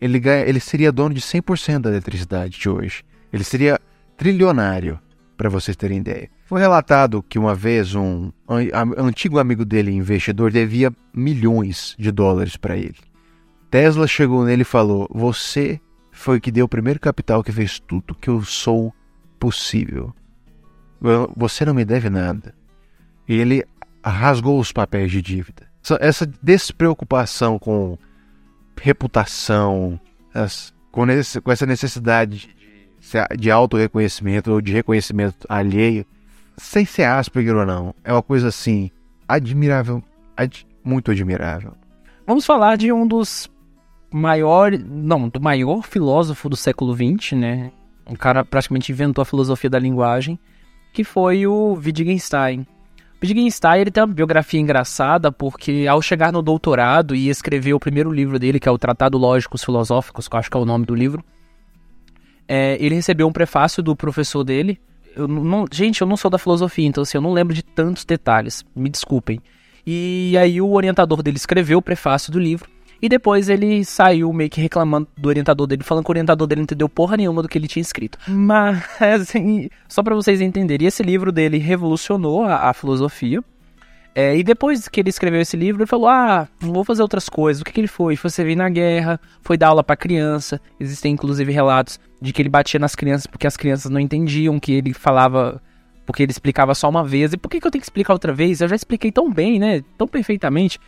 ele, 0.00 0.18
ganha, 0.18 0.44
ele 0.44 0.60
seria 0.60 0.90
dono 0.90 1.14
de 1.14 1.20
100% 1.20 1.78
da 1.80 1.90
eletricidade 1.90 2.58
de 2.58 2.68
hoje. 2.68 3.04
Ele 3.32 3.44
seria 3.44 3.80
trilionário, 4.16 4.98
para 5.36 5.48
vocês 5.48 5.76
terem 5.76 5.98
ideia. 5.98 6.28
Foi 6.44 6.60
relatado 6.60 7.24
que 7.28 7.38
uma 7.38 7.54
vez 7.54 7.94
um 7.94 8.30
antigo 8.96 9.38
amigo 9.38 9.64
dele, 9.64 9.90
investidor, 9.90 10.50
devia 10.50 10.92
milhões 11.14 11.96
de 11.98 12.10
dólares 12.10 12.56
para 12.56 12.76
ele. 12.76 12.96
Tesla 13.72 14.06
chegou 14.06 14.44
nele 14.44 14.62
e 14.62 14.64
falou: 14.64 15.08
Você 15.12 15.80
foi 16.12 16.40
que 16.40 16.52
deu 16.52 16.66
o 16.66 16.68
primeiro 16.68 17.00
capital 17.00 17.42
que 17.42 17.50
fez 17.50 17.80
tudo 17.80 18.14
que 18.14 18.30
eu 18.30 18.44
sou 18.44 18.94
possível. 19.40 20.14
Você 21.36 21.64
não 21.64 21.74
me 21.74 21.84
deve 21.84 22.08
nada. 22.08 22.54
E 23.26 23.34
ele 23.34 23.64
rasgou 24.04 24.60
os 24.60 24.70
papéis 24.70 25.10
de 25.10 25.20
dívida 25.20 25.72
essa 26.00 26.26
despreocupação 26.42 27.58
com 27.58 27.98
reputação, 28.80 30.00
com, 30.90 31.06
essa 31.50 31.66
necessidade 31.66 32.54
de, 33.36 33.50
auto-reconhecimento 33.50 34.52
ou 34.52 34.60
de 34.60 34.72
reconhecimento 34.72 35.46
alheio, 35.48 36.06
sem 36.56 36.84
ser 36.84 37.04
Asperger 37.04 37.56
ou 37.56 37.66
não, 37.66 37.94
é 38.04 38.12
uma 38.12 38.22
coisa 38.22 38.48
assim, 38.48 38.90
admirável, 39.26 40.02
ad, 40.36 40.66
muito 40.84 41.10
admirável. 41.10 41.74
Vamos 42.26 42.46
falar 42.46 42.76
de 42.76 42.92
um 42.92 43.06
dos 43.06 43.50
maiores, 44.12 44.80
não, 44.84 45.28
do 45.28 45.40
maior 45.40 45.82
filósofo 45.82 46.48
do 46.48 46.56
século 46.56 46.94
XX, 46.94 47.32
né? 47.32 47.72
Um 48.06 48.14
cara 48.14 48.44
praticamente 48.44 48.92
inventou 48.92 49.22
a 49.22 49.24
filosofia 49.24 49.70
da 49.70 49.78
linguagem, 49.78 50.38
que 50.92 51.04
foi 51.04 51.46
o 51.46 51.74
Wittgenstein. 51.74 52.66
Wittgenstein 53.22 53.80
ele 53.80 53.90
tem 53.90 54.02
uma 54.02 54.12
biografia 54.12 54.60
engraçada 54.60 55.30
porque 55.30 55.86
ao 55.88 56.02
chegar 56.02 56.32
no 56.32 56.42
doutorado 56.42 57.14
e 57.14 57.28
escrever 57.28 57.72
o 57.72 57.80
primeiro 57.80 58.10
livro 58.10 58.38
dele, 58.38 58.58
que 58.58 58.68
é 58.68 58.72
o 58.72 58.78
Tratado 58.78 59.16
Lógicos 59.16 59.64
Filosóficos, 59.64 60.28
que 60.28 60.34
eu 60.34 60.38
acho 60.38 60.50
que 60.50 60.56
é 60.56 60.60
o 60.60 60.64
nome 60.64 60.84
do 60.84 60.94
livro, 60.94 61.24
é, 62.48 62.76
ele 62.80 62.96
recebeu 62.96 63.26
um 63.26 63.32
prefácio 63.32 63.82
do 63.82 63.94
professor 63.94 64.42
dele, 64.44 64.78
eu 65.14 65.28
não, 65.28 65.64
gente, 65.70 66.00
eu 66.00 66.06
não 66.06 66.16
sou 66.16 66.30
da 66.30 66.38
filosofia, 66.38 66.86
então 66.86 67.02
assim, 67.02 67.16
eu 67.16 67.22
não 67.22 67.32
lembro 67.32 67.54
de 67.54 67.62
tantos 67.62 68.04
detalhes, 68.04 68.64
me 68.74 68.90
desculpem. 68.90 69.40
E 69.86 70.36
aí 70.38 70.60
o 70.60 70.72
orientador 70.72 71.22
dele 71.22 71.36
escreveu 71.36 71.78
o 71.78 71.82
prefácio 71.82 72.32
do 72.32 72.38
livro, 72.38 72.68
e 73.02 73.08
depois 73.08 73.48
ele 73.48 73.84
saiu 73.84 74.32
meio 74.32 74.48
que 74.48 74.60
reclamando 74.60 75.08
do 75.16 75.28
orientador 75.28 75.66
dele, 75.66 75.82
falando 75.82 76.04
que 76.04 76.10
o 76.10 76.12
orientador 76.12 76.46
dele 76.46 76.60
não 76.60 76.64
entendeu 76.64 76.88
porra 76.88 77.16
nenhuma 77.16 77.42
do 77.42 77.48
que 77.48 77.58
ele 77.58 77.66
tinha 77.66 77.80
escrito. 77.80 78.16
Mas, 78.28 78.80
assim, 79.02 79.68
só 79.88 80.04
para 80.04 80.14
vocês 80.14 80.40
entenderem, 80.40 80.86
esse 80.86 81.02
livro 81.02 81.32
dele 81.32 81.58
revolucionou 81.58 82.44
a, 82.44 82.70
a 82.70 82.72
filosofia. 82.72 83.42
É, 84.14 84.36
e 84.36 84.44
depois 84.44 84.88
que 84.88 85.00
ele 85.00 85.08
escreveu 85.08 85.40
esse 85.40 85.56
livro, 85.56 85.82
ele 85.82 85.88
falou: 85.88 86.06
Ah, 86.06 86.46
vou 86.60 86.84
fazer 86.84 87.02
outras 87.02 87.28
coisas. 87.28 87.62
O 87.62 87.64
que, 87.64 87.72
que 87.72 87.80
ele 87.80 87.88
foi? 87.88 88.14
Foi 88.14 88.30
servir 88.30 88.54
na 88.54 88.68
guerra, 88.68 89.18
foi 89.40 89.56
dar 89.56 89.68
aula 89.68 89.82
para 89.82 89.96
criança. 89.96 90.60
Existem 90.78 91.14
inclusive 91.14 91.50
relatos 91.50 91.98
de 92.20 92.32
que 92.32 92.40
ele 92.40 92.50
batia 92.50 92.78
nas 92.78 92.94
crianças 92.94 93.26
porque 93.26 93.46
as 93.46 93.56
crianças 93.56 93.90
não 93.90 93.98
entendiam 93.98 94.60
que 94.60 94.72
ele 94.72 94.92
falava, 94.92 95.60
porque 96.04 96.22
ele 96.22 96.30
explicava 96.30 96.74
só 96.74 96.88
uma 96.90 97.02
vez. 97.02 97.32
E 97.32 97.38
por 97.38 97.48
que, 97.48 97.58
que 97.58 97.66
eu 97.66 97.70
tenho 97.70 97.80
que 97.80 97.86
explicar 97.86 98.12
outra 98.12 98.34
vez? 98.34 98.60
Eu 98.60 98.68
já 98.68 98.76
expliquei 98.76 99.10
tão 99.10 99.32
bem, 99.32 99.58
né? 99.58 99.82
Tão 99.96 100.06
perfeitamente. 100.06 100.78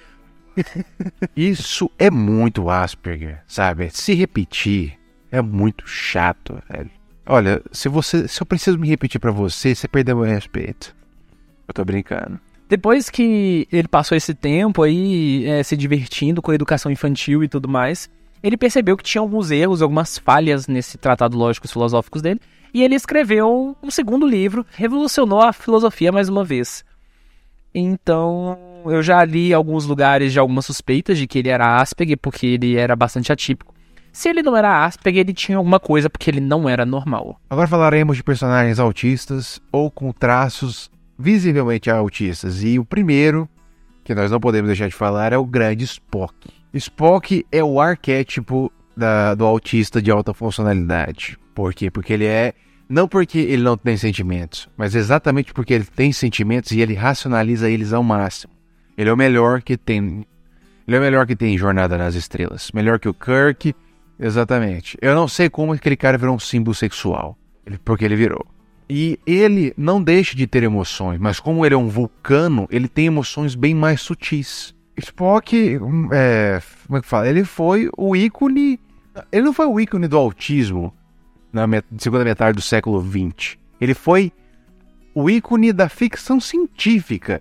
Isso 1.37 1.91
é 1.99 2.11
muito 2.11 2.71
Asperger, 2.71 3.43
sabe? 3.47 3.91
Se 3.91 4.15
repetir 4.15 4.99
é 5.31 5.43
muito 5.43 5.87
chato, 5.87 6.63
velho. 6.71 6.91
Olha, 7.27 7.63
se 7.73 7.89
você, 7.89 8.29
se 8.29 8.41
eu 8.41 8.47
preciso 8.47 8.79
me 8.79 8.89
repetir 8.89 9.21
para 9.21 9.31
você, 9.31 9.75
você 9.75 9.89
perdeu 9.89 10.19
o 10.19 10.23
respeito. 10.23 10.95
Eu 11.67 11.75
tô 11.75 11.85
brincando. 11.85 12.39
Depois 12.69 13.11
que 13.11 13.67
ele 13.73 13.89
passou 13.89 14.17
esse 14.17 14.35
tempo 14.35 14.83
aí 14.83 15.47
é, 15.47 15.63
se 15.63 15.77
divertindo 15.77 16.43
com 16.43 16.51
a 16.51 16.55
educação 16.55 16.91
infantil 16.91 17.43
e 17.43 17.49
tudo 17.49 17.69
mais, 17.69 18.11
ele 18.43 18.57
percebeu 18.57 18.97
que 18.97 19.05
tinha 19.05 19.21
alguns 19.21 19.51
erros, 19.51 19.81
algumas 19.81 20.19
falhas 20.19 20.67
nesse 20.67 20.99
tratado 20.99 21.37
lógicos 21.37 21.73
filosóficos 21.73 22.21
dele, 22.21 22.41
e 22.75 22.83
ele 22.83 22.95
escreveu 22.95 23.77
um 23.83 23.91
segundo 23.91 24.27
livro, 24.27 24.67
revolucionou 24.73 25.41
a 25.41 25.53
filosofia 25.53 26.13
mais 26.13 26.29
uma 26.29 26.45
vez. 26.45 26.85
Então, 27.75 28.57
eu 28.87 29.03
já 29.03 29.25
li 29.25 29.53
alguns 29.53 29.85
lugares 29.85 30.33
de 30.33 30.39
algumas 30.39 30.67
suspeitas 30.67 31.19
de 31.19 31.27
que 31.27 31.41
ele 31.41 31.49
era 31.49 31.81
Asperger, 31.81 32.17
porque 32.17 32.47
ele 32.47 32.77
era 32.77 32.95
bastante 32.95 33.33
atípico. 33.33 33.75
Se 34.13 34.29
ele 34.29 34.43
não 34.43 34.57
era 34.57 34.85
Asperger, 34.85 35.23
ele 35.23 35.35
tinha 35.35 35.59
alguma 35.59 35.81
coisa 35.81 36.09
porque 36.09 36.31
ele 36.31 36.41
não 36.41 36.69
era 36.69 36.87
normal. 36.87 37.41
Agora 37.51 37.67
falaremos 37.67 38.17
de 38.17 38.23
personagens 38.23 38.79
autistas 38.79 39.61
ou 39.73 39.91
com 39.91 40.13
traços 40.13 40.89
visivelmente 41.19 41.91
autistas. 41.91 42.63
E 42.63 42.79
o 42.79 42.85
primeiro, 42.85 43.49
que 44.05 44.15
nós 44.15 44.31
não 44.31 44.39
podemos 44.39 44.69
deixar 44.69 44.89
de 44.89 44.95
falar, 44.95 45.33
é 45.33 45.37
o 45.37 45.45
grande 45.45 45.85
Spock. 45.85 46.35
Spock 46.73 47.45
é 47.51 47.65
o 47.65 47.81
arquétipo 47.81 48.71
da, 48.97 49.35
do 49.35 49.45
autista 49.45 50.01
de 50.01 50.13
alta 50.13 50.33
funcionalidade. 50.33 51.37
Por 51.53 51.75
quê? 51.75 51.91
Porque 51.91 52.13
ele 52.13 52.27
é 52.27 52.53
não 52.89 53.09
porque 53.09 53.39
ele 53.39 53.63
não 53.63 53.77
tem 53.77 53.97
sentimentos, 53.97 54.69
mas 54.77 54.95
exatamente 54.95 55.53
porque 55.53 55.73
ele 55.73 55.85
tem 55.85 56.13
sentimentos 56.13 56.71
e 56.73 56.81
ele 56.81 56.95
racionaliza 56.95 57.71
eles 57.71 57.93
ao 57.93 58.03
máximo. 58.03 58.53
Ele 58.97 59.09
é 59.09 59.13
o 59.13 59.17
melhor 59.17 59.63
que 59.63 59.77
tem. 59.77 60.27
Ele 60.87 60.97
é 60.97 60.99
o 60.99 61.03
melhor 61.03 61.27
que 61.27 61.35
tem 61.35 61.57
Jornada 61.57 61.97
nas 61.97 62.15
Estrelas. 62.15 62.71
Melhor 62.73 62.99
que 62.99 63.09
o 63.09 63.15
Kirk. 63.15 63.75
Exatamente. 64.19 64.97
Eu 65.01 65.15
não 65.15 65.27
sei 65.27 65.49
como 65.49 65.73
aquele 65.73 65.97
cara 65.97 66.19
virou 66.19 66.37
um 66.37 66.39
símbolo 66.39 66.75
sexual. 66.75 67.37
Porque 67.85 68.05
ele 68.05 68.15
virou. 68.15 68.47
E 68.89 69.19
ele 69.27 69.73
não 69.77 70.03
deixa 70.03 70.37
de 70.37 70.47
ter 70.47 70.63
emoções, 70.63 71.19
mas 71.19 71.41
como 71.41 71.65
ele 71.65 71.75
é 71.75 71.79
um 71.79 71.89
vulcano, 71.89 72.69
ele 72.71 72.87
tem 72.87 73.07
emoções 73.07 73.55
bem 73.55 73.75
mais 73.75 74.03
sutis. 74.03 74.75
Spock, 74.99 75.79
hum, 75.79 76.11
é, 76.13 76.61
como 76.87 76.99
é 76.99 77.01
que 77.01 77.09
fala? 77.09 77.27
Ele 77.27 77.45
foi 77.45 77.89
o 77.97 78.15
ícone. 78.15 78.79
Ele 79.33 79.43
não 79.43 79.55
foi 79.55 79.67
o 79.67 79.81
ícone 79.81 80.07
do 80.07 80.19
autismo 80.19 80.93
na 81.55 81.67
segunda 81.99 82.25
metade 82.25 82.57
do 82.57 82.63
século 82.63 83.01
XX. 83.03 83.57
Ele 83.81 83.95
foi 83.95 84.33
o 85.15 85.31
ícone 85.31 85.73
da 85.73 85.89
ficção 85.89 86.41
científica 86.41 87.41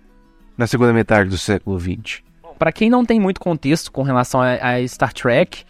na 0.56 0.66
segunda 0.66 0.92
metade 0.92 1.28
do 1.28 1.36
século 1.36 1.78
XX. 1.78 2.22
Para 2.58 2.72
quem 2.72 2.88
não 2.88 3.04
tem 3.04 3.18
muito 3.18 3.40
contexto 3.40 3.90
com 3.90 4.02
relação 4.02 4.40
a, 4.40 4.54
a 4.54 4.88
Star 4.88 5.12
Trek, 5.12 5.64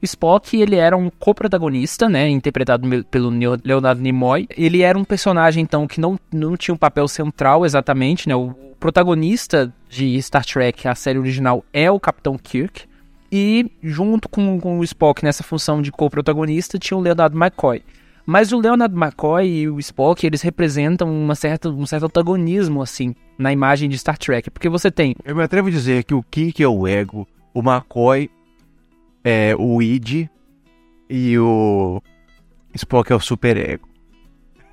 Spock 0.00 0.56
ele 0.56 0.76
era 0.76 0.96
um 0.96 1.10
co-protagonista, 1.10 2.08
né, 2.08 2.28
interpretado 2.28 2.88
pelo 3.04 3.30
Leonardo 3.64 4.00
Nimoy. 4.00 4.46
Ele 4.56 4.82
era 4.82 4.96
um 4.96 5.04
personagem 5.04 5.62
então 5.62 5.86
que 5.86 6.00
não, 6.00 6.18
não 6.32 6.56
tinha 6.56 6.74
um 6.74 6.78
papel 6.78 7.08
central 7.08 7.66
exatamente, 7.66 8.28
né? 8.28 8.34
O 8.34 8.54
protagonista 8.78 9.72
de 9.88 10.20
Star 10.22 10.44
Trek, 10.44 10.86
a 10.86 10.94
série 10.94 11.18
original, 11.18 11.64
é 11.72 11.90
o 11.90 11.98
Capitão 11.98 12.38
Kirk. 12.38 12.84
E 13.30 13.70
junto 13.82 14.28
com, 14.28 14.58
com 14.58 14.78
o 14.78 14.84
Spock 14.84 15.22
nessa 15.22 15.42
função 15.42 15.82
de 15.82 15.92
co-protagonista 15.92 16.78
tinha 16.78 16.96
o 16.96 17.00
Leonardo 17.00 17.36
McCoy. 17.36 17.82
Mas 18.24 18.52
o 18.52 18.58
Leonard 18.58 18.94
McCoy 18.94 19.46
e 19.46 19.68
o 19.70 19.78
Spock, 19.78 20.26
eles 20.26 20.42
representam 20.42 21.10
uma 21.10 21.34
certa, 21.34 21.70
um 21.70 21.86
certo 21.86 22.04
antagonismo, 22.06 22.82
assim, 22.82 23.14
na 23.38 23.50
imagem 23.50 23.88
de 23.88 23.96
Star 23.96 24.18
Trek. 24.18 24.50
Porque 24.50 24.68
você 24.68 24.90
tem... 24.90 25.16
Eu 25.24 25.34
me 25.34 25.42
atrevo 25.42 25.68
a 25.68 25.70
dizer 25.70 26.04
que 26.04 26.12
o 26.12 26.22
Kirk 26.22 26.62
é 26.62 26.68
o 26.68 26.86
ego, 26.86 27.26
o 27.54 27.60
McCoy 27.60 28.30
é 29.24 29.56
o 29.56 29.80
id 29.80 30.28
e 31.08 31.38
o 31.38 32.02
Spock 32.74 33.10
é 33.10 33.16
o 33.16 33.20
superego. 33.20 33.88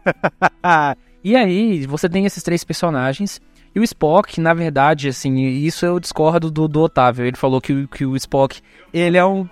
e 1.24 1.36
aí, 1.36 1.86
você 1.88 2.10
tem 2.10 2.26
esses 2.26 2.44
três 2.44 2.64
personagens 2.64 3.42
e 3.76 3.80
o 3.80 3.84
Spock, 3.84 4.40
na 4.40 4.54
verdade, 4.54 5.10
assim, 5.10 5.36
isso 5.38 5.86
eu 5.86 6.00
discordo 6.00 6.50
do, 6.50 6.66
do 6.66 6.80
Otávio. 6.80 7.26
Ele 7.26 7.36
falou 7.36 7.60
que, 7.60 7.86
que 7.88 8.06
o 8.06 8.16
Spock, 8.16 8.62
ele 8.94 9.18
é 9.18 9.26
um. 9.26 9.46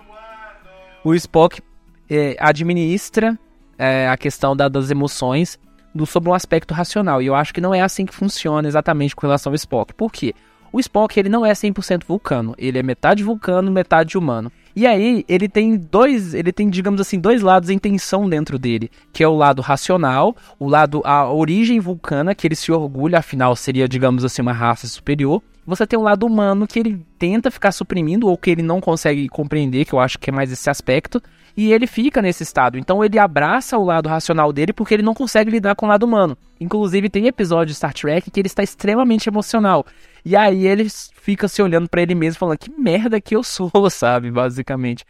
O 1.04 1.14
Spock 1.14 1.60
é, 2.08 2.34
administra 2.40 3.38
é, 3.78 4.08
a 4.08 4.16
questão 4.16 4.56
da, 4.56 4.66
das 4.66 4.90
emoções 4.90 5.58
do, 5.94 6.06
sobre 6.06 6.30
um 6.30 6.34
aspecto 6.34 6.72
racional. 6.72 7.20
E 7.20 7.26
eu 7.26 7.34
acho 7.34 7.52
que 7.52 7.60
não 7.60 7.74
é 7.74 7.82
assim 7.82 8.06
que 8.06 8.14
funciona 8.14 8.66
exatamente 8.66 9.14
com 9.14 9.26
relação 9.26 9.52
ao 9.52 9.56
Spock. 9.56 9.92
Por 9.92 10.10
quê? 10.10 10.34
O 10.72 10.80
Spock 10.80 11.20
ele 11.20 11.28
não 11.28 11.44
é 11.44 11.52
100% 11.52 12.04
vulcano. 12.06 12.54
Ele 12.56 12.78
é 12.78 12.82
metade 12.82 13.22
vulcano, 13.22 13.70
metade 13.70 14.16
humano. 14.16 14.50
E 14.76 14.86
aí, 14.86 15.24
ele 15.28 15.48
tem 15.48 15.76
dois, 15.76 16.34
ele 16.34 16.52
tem, 16.52 16.68
digamos 16.68 17.00
assim, 17.00 17.20
dois 17.20 17.42
lados 17.42 17.70
em 17.70 17.78
tensão 17.78 18.28
dentro 18.28 18.58
dele, 18.58 18.90
que 19.12 19.22
é 19.22 19.28
o 19.28 19.36
lado 19.36 19.62
racional, 19.62 20.34
o 20.58 20.68
lado 20.68 21.00
a 21.04 21.30
origem 21.30 21.78
vulcana, 21.78 22.34
que 22.34 22.46
ele 22.46 22.56
se 22.56 22.72
orgulha, 22.72 23.18
afinal 23.18 23.54
seria, 23.54 23.88
digamos 23.88 24.24
assim, 24.24 24.42
uma 24.42 24.52
raça 24.52 24.88
superior. 24.88 25.40
Você 25.66 25.86
tem 25.86 25.98
um 25.98 26.02
lado 26.02 26.26
humano 26.26 26.66
que 26.66 26.78
ele 26.78 27.00
tenta 27.18 27.50
ficar 27.50 27.72
suprimindo 27.72 28.28
ou 28.28 28.36
que 28.36 28.50
ele 28.50 28.62
não 28.62 28.80
consegue 28.80 29.28
compreender, 29.28 29.84
que 29.84 29.94
eu 29.94 30.00
acho 30.00 30.18
que 30.18 30.28
é 30.28 30.32
mais 30.32 30.50
esse 30.52 30.68
aspecto, 30.68 31.22
e 31.56 31.72
ele 31.72 31.86
fica 31.86 32.20
nesse 32.20 32.42
estado. 32.42 32.78
Então 32.78 33.04
ele 33.04 33.18
abraça 33.18 33.78
o 33.78 33.84
lado 33.84 34.08
racional 34.08 34.52
dele 34.52 34.72
porque 34.72 34.94
ele 34.94 35.02
não 35.02 35.14
consegue 35.14 35.50
lidar 35.50 35.74
com 35.74 35.86
o 35.86 35.88
lado 35.88 36.04
humano. 36.04 36.36
Inclusive 36.60 37.08
tem 37.08 37.26
episódio 37.26 37.72
de 37.72 37.74
Star 37.74 37.94
Trek 37.94 38.30
que 38.30 38.40
ele 38.40 38.48
está 38.48 38.62
extremamente 38.62 39.28
emocional. 39.28 39.86
E 40.24 40.34
aí 40.36 40.66
ele 40.66 40.88
fica 40.88 41.46
se 41.48 41.62
olhando 41.62 41.88
para 41.88 42.02
ele 42.02 42.14
mesmo 42.14 42.38
falando 42.38 42.58
que 42.58 42.70
merda 42.70 43.20
que 43.20 43.36
eu 43.36 43.42
sou, 43.42 43.70
sabe, 43.90 44.30
basicamente. 44.30 45.04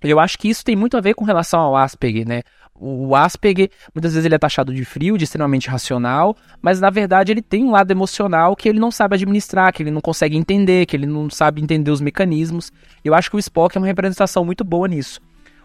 Eu 0.00 0.20
acho 0.20 0.38
que 0.38 0.48
isso 0.48 0.64
tem 0.64 0.76
muito 0.76 0.96
a 0.96 1.00
ver 1.00 1.14
com 1.14 1.24
relação 1.24 1.58
ao 1.58 1.76
Asperger, 1.76 2.26
né? 2.26 2.42
O 2.80 3.16
Asperger, 3.16 3.70
muitas 3.92 4.12
vezes 4.12 4.24
ele 4.24 4.36
é 4.36 4.38
taxado 4.38 4.72
de 4.72 4.84
frio, 4.84 5.18
de 5.18 5.24
extremamente 5.24 5.68
racional, 5.68 6.36
mas 6.62 6.80
na 6.80 6.90
verdade 6.90 7.32
ele 7.32 7.42
tem 7.42 7.64
um 7.64 7.72
lado 7.72 7.90
emocional 7.90 8.54
que 8.54 8.68
ele 8.68 8.78
não 8.78 8.92
sabe 8.92 9.16
administrar, 9.16 9.72
que 9.72 9.82
ele 9.82 9.90
não 9.90 10.00
consegue 10.00 10.36
entender, 10.36 10.86
que 10.86 10.94
ele 10.94 11.06
não 11.06 11.28
sabe 11.28 11.60
entender 11.60 11.90
os 11.90 12.00
mecanismos. 12.00 12.70
Eu 13.04 13.14
acho 13.14 13.28
que 13.28 13.36
o 13.36 13.40
Spock 13.40 13.76
é 13.76 13.80
uma 13.80 13.86
representação 13.88 14.44
muito 14.44 14.62
boa 14.62 14.86
nisso. 14.86 15.20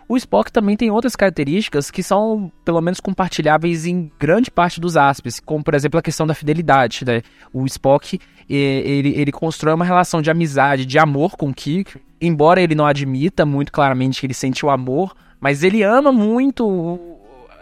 O 0.08 0.18
Spock 0.18 0.52
também 0.52 0.76
tem 0.76 0.92
outras 0.92 1.16
características 1.16 1.90
que 1.90 2.04
são, 2.04 2.52
pelo 2.66 2.82
menos, 2.82 3.00
compartilháveis 3.00 3.86
em 3.86 4.12
grande 4.20 4.52
parte 4.52 4.80
dos 4.80 4.98
Aspes, 4.98 5.40
como, 5.40 5.64
por 5.64 5.74
exemplo, 5.74 6.00
a 6.00 6.04
questão 6.04 6.28
da 6.28 6.34
fidelidade. 6.34 7.06
Né? 7.06 7.22
O 7.54 7.66
Spock, 7.66 8.20
ele, 8.50 9.10
ele 9.16 9.32
constrói 9.32 9.74
uma 9.74 9.86
relação 9.86 10.22
de 10.22 10.30
amizade, 10.30 10.86
de 10.86 11.00
amor 11.00 11.38
com 11.38 11.50
o 11.50 11.54
Kirk, 11.54 12.00
embora 12.20 12.62
ele 12.62 12.76
não 12.76 12.86
admita 12.86 13.46
muito 13.46 13.72
claramente 13.72 14.20
que 14.20 14.26
ele 14.26 14.34
sente 14.34 14.66
o 14.66 14.70
amor, 14.70 15.16
mas 15.40 15.64
ele 15.64 15.84
ama 15.84 16.12
muito 16.12 17.00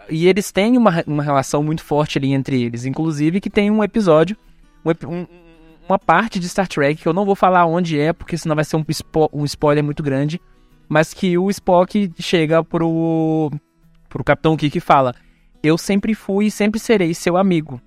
e 0.08 0.26
eles 0.26 0.52
têm 0.52 0.76
uma, 0.76 1.02
uma 1.06 1.22
relação 1.22 1.62
muito 1.62 1.82
forte 1.82 2.18
ali 2.18 2.32
entre 2.32 2.62
eles. 2.62 2.84
Inclusive 2.84 3.40
que 3.40 3.50
tem 3.50 3.70
um 3.70 3.82
episódio, 3.82 4.36
um, 4.84 5.26
uma 5.88 5.98
parte 5.98 6.38
de 6.38 6.48
Star 6.48 6.68
Trek, 6.68 7.02
que 7.02 7.08
eu 7.08 7.12
não 7.12 7.24
vou 7.24 7.34
falar 7.34 7.66
onde 7.66 7.98
é, 7.98 8.12
porque 8.12 8.36
senão 8.36 8.54
vai 8.54 8.64
ser 8.64 8.76
um, 8.76 8.84
um 9.32 9.44
spoiler 9.44 9.82
muito 9.82 10.02
grande, 10.02 10.40
mas 10.88 11.14
que 11.14 11.36
o 11.38 11.50
Spock 11.50 12.12
chega 12.18 12.62
pro, 12.62 13.50
pro 14.08 14.24
Capitão 14.24 14.56
Kirk 14.56 14.78
e 14.78 14.80
fala: 14.80 15.14
Eu 15.62 15.78
sempre 15.78 16.14
fui 16.14 16.46
e 16.46 16.50
sempre 16.50 16.78
serei 16.78 17.14
seu 17.14 17.36
amigo. 17.36 17.80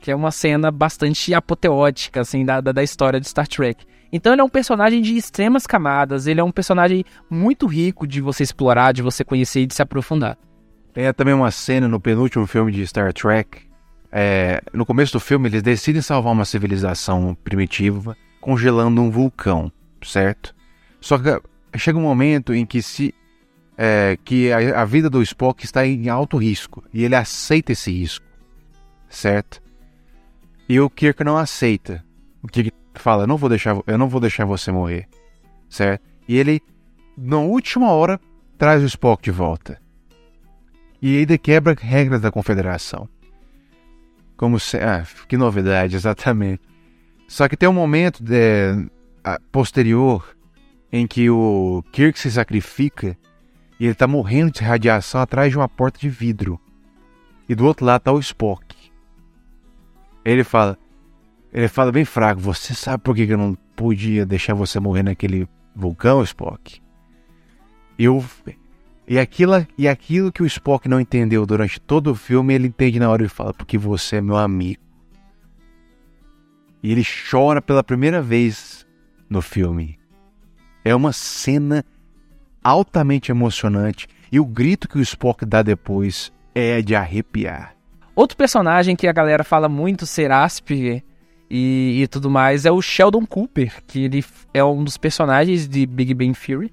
Que 0.00 0.10
é 0.10 0.16
uma 0.16 0.30
cena 0.30 0.70
bastante 0.70 1.32
apoteótica, 1.32 2.20
assim, 2.20 2.44
da, 2.44 2.60
da, 2.60 2.82
história 2.82 3.20
de 3.20 3.28
Star 3.28 3.46
Trek. 3.46 3.84
Então 4.12 4.32
ele 4.32 4.42
é 4.42 4.44
um 4.44 4.48
personagem 4.48 5.00
de 5.00 5.16
extremas 5.16 5.66
camadas, 5.66 6.26
ele 6.26 6.40
é 6.40 6.44
um 6.44 6.50
personagem 6.50 7.04
muito 7.30 7.66
rico 7.66 8.06
de 8.06 8.20
você 8.20 8.42
explorar, 8.42 8.92
de 8.92 9.00
você 9.00 9.24
conhecer 9.24 9.60
e 9.60 9.66
de 9.66 9.74
se 9.74 9.80
aprofundar. 9.80 10.36
Tem 10.92 11.10
também 11.14 11.32
uma 11.32 11.50
cena 11.50 11.88
no 11.88 11.98
penúltimo 11.98 12.46
filme 12.46 12.70
de 12.70 12.86
Star 12.86 13.12
Trek. 13.12 13.62
É, 14.10 14.60
no 14.74 14.84
começo 14.84 15.14
do 15.14 15.20
filme, 15.20 15.48
eles 15.48 15.62
decidem 15.62 16.02
salvar 16.02 16.34
uma 16.34 16.44
civilização 16.44 17.34
primitiva 17.42 18.14
congelando 18.42 19.00
um 19.00 19.10
vulcão, 19.10 19.72
certo? 20.02 20.54
Só 21.00 21.16
que 21.16 21.40
chega 21.78 21.98
um 21.98 22.02
momento 22.02 22.54
em 22.54 22.66
que 22.66 22.82
se 22.82 23.14
é, 23.76 24.18
que 24.24 24.52
a, 24.52 24.82
a, 24.82 24.84
vida 24.84 25.08
do 25.08 25.22
Spock 25.22 25.64
está 25.64 25.86
em 25.86 26.08
alto 26.08 26.36
risco 26.36 26.84
e 26.92 27.04
ele 27.04 27.16
aceita 27.16 27.72
esse 27.72 27.90
risco. 27.90 28.24
certo? 29.08 29.60
E 30.68 30.78
o 30.80 30.88
Kirk 30.88 31.22
não 31.24 31.36
aceita. 31.36 32.04
O 32.42 32.48
Kirk 32.48 32.72
fala: 32.94 33.24
"Eu 33.24 33.26
não 33.26 33.36
vou 33.36 33.48
deixar, 33.48 33.76
eu 33.86 33.98
não 33.98 34.08
vou 34.08 34.20
deixar 34.20 34.44
você 34.44 34.70
morrer", 34.70 35.08
certo? 35.68 36.02
E 36.28 36.36
ele, 36.36 36.60
na 37.16 37.38
última 37.38 37.90
hora, 37.90 38.20
traz 38.56 38.82
o 38.82 38.86
Spock 38.86 39.22
de 39.22 39.30
volta. 39.30 39.80
E 41.00 41.18
ainda 41.18 41.36
quebra 41.36 41.76
regras 41.78 42.20
da 42.20 42.30
Confederação. 42.30 43.08
Como 44.36 44.60
se, 44.60 44.76
ah, 44.76 45.04
que 45.26 45.36
novidade, 45.36 45.96
exatamente. 45.96 46.62
Só 47.26 47.48
que 47.48 47.56
tem 47.56 47.68
um 47.68 47.72
momento 47.72 48.22
de, 48.22 48.88
posterior 49.50 50.36
em 50.92 51.06
que 51.06 51.30
o 51.30 51.82
Kirk 51.90 52.18
se 52.18 52.30
sacrifica 52.30 53.16
e 53.80 53.86
ele 53.86 53.94
tá 53.94 54.06
morrendo 54.06 54.52
de 54.52 54.62
radiação 54.62 55.20
atrás 55.20 55.50
de 55.50 55.56
uma 55.56 55.68
porta 55.68 55.98
de 55.98 56.08
vidro. 56.08 56.60
E 57.48 57.54
do 57.54 57.64
outro 57.64 57.86
lado 57.86 58.02
tá 58.02 58.12
o 58.12 58.20
Spock. 58.20 58.76
Ele 60.24 60.44
fala, 60.44 60.78
ele 61.52 61.66
fala 61.66 61.90
bem 61.90 62.04
fraco, 62.04 62.40
você 62.40 62.74
sabe 62.74 63.02
por 63.02 63.16
que 63.16 63.22
eu 63.22 63.38
não 63.38 63.56
podia 63.74 64.26
deixar 64.26 64.54
você 64.54 64.78
morrer 64.78 65.02
naquele 65.02 65.48
vulcão, 65.74 66.22
Spock? 66.22 66.80
Eu 67.98 68.24
e 69.06 69.18
aquilo, 69.18 69.66
e 69.76 69.88
aquilo 69.88 70.30
que 70.30 70.42
o 70.42 70.46
Spock 70.46 70.88
não 70.88 71.00
entendeu 71.00 71.44
durante 71.44 71.80
todo 71.80 72.12
o 72.12 72.14
filme, 72.14 72.54
ele 72.54 72.68
entende 72.68 73.00
na 73.00 73.10
hora 73.10 73.24
e 73.24 73.28
fala, 73.28 73.52
porque 73.52 73.76
você 73.76 74.16
é 74.16 74.20
meu 74.20 74.36
amigo. 74.36 74.80
E 76.82 76.92
ele 76.92 77.04
chora 77.30 77.60
pela 77.60 77.82
primeira 77.82 78.22
vez 78.22 78.86
no 79.28 79.42
filme. 79.42 79.98
É 80.84 80.94
uma 80.94 81.12
cena 81.12 81.84
altamente 82.62 83.30
emocionante 83.30 84.06
e 84.30 84.38
o 84.40 84.44
grito 84.44 84.88
que 84.88 84.98
o 84.98 85.02
Spock 85.02 85.44
dá 85.44 85.62
depois 85.62 86.32
é 86.54 86.80
de 86.82 86.94
arrepiar. 86.94 87.74
Outro 88.14 88.36
personagem 88.36 88.94
que 88.94 89.06
a 89.06 89.12
galera 89.12 89.42
fala 89.42 89.68
muito 89.68 90.06
ser 90.06 90.30
Asperger 90.30 91.02
e, 91.50 92.02
e, 92.02 92.08
tudo 92.08 92.30
mais 92.30 92.64
é 92.64 92.72
o 92.72 92.80
Sheldon 92.80 93.26
Cooper, 93.26 93.82
que 93.86 94.04
ele 94.04 94.24
é 94.54 94.64
um 94.64 94.82
dos 94.82 94.96
personagens 94.96 95.68
de 95.68 95.84
Big 95.84 96.14
Bang 96.14 96.32
Theory. 96.32 96.72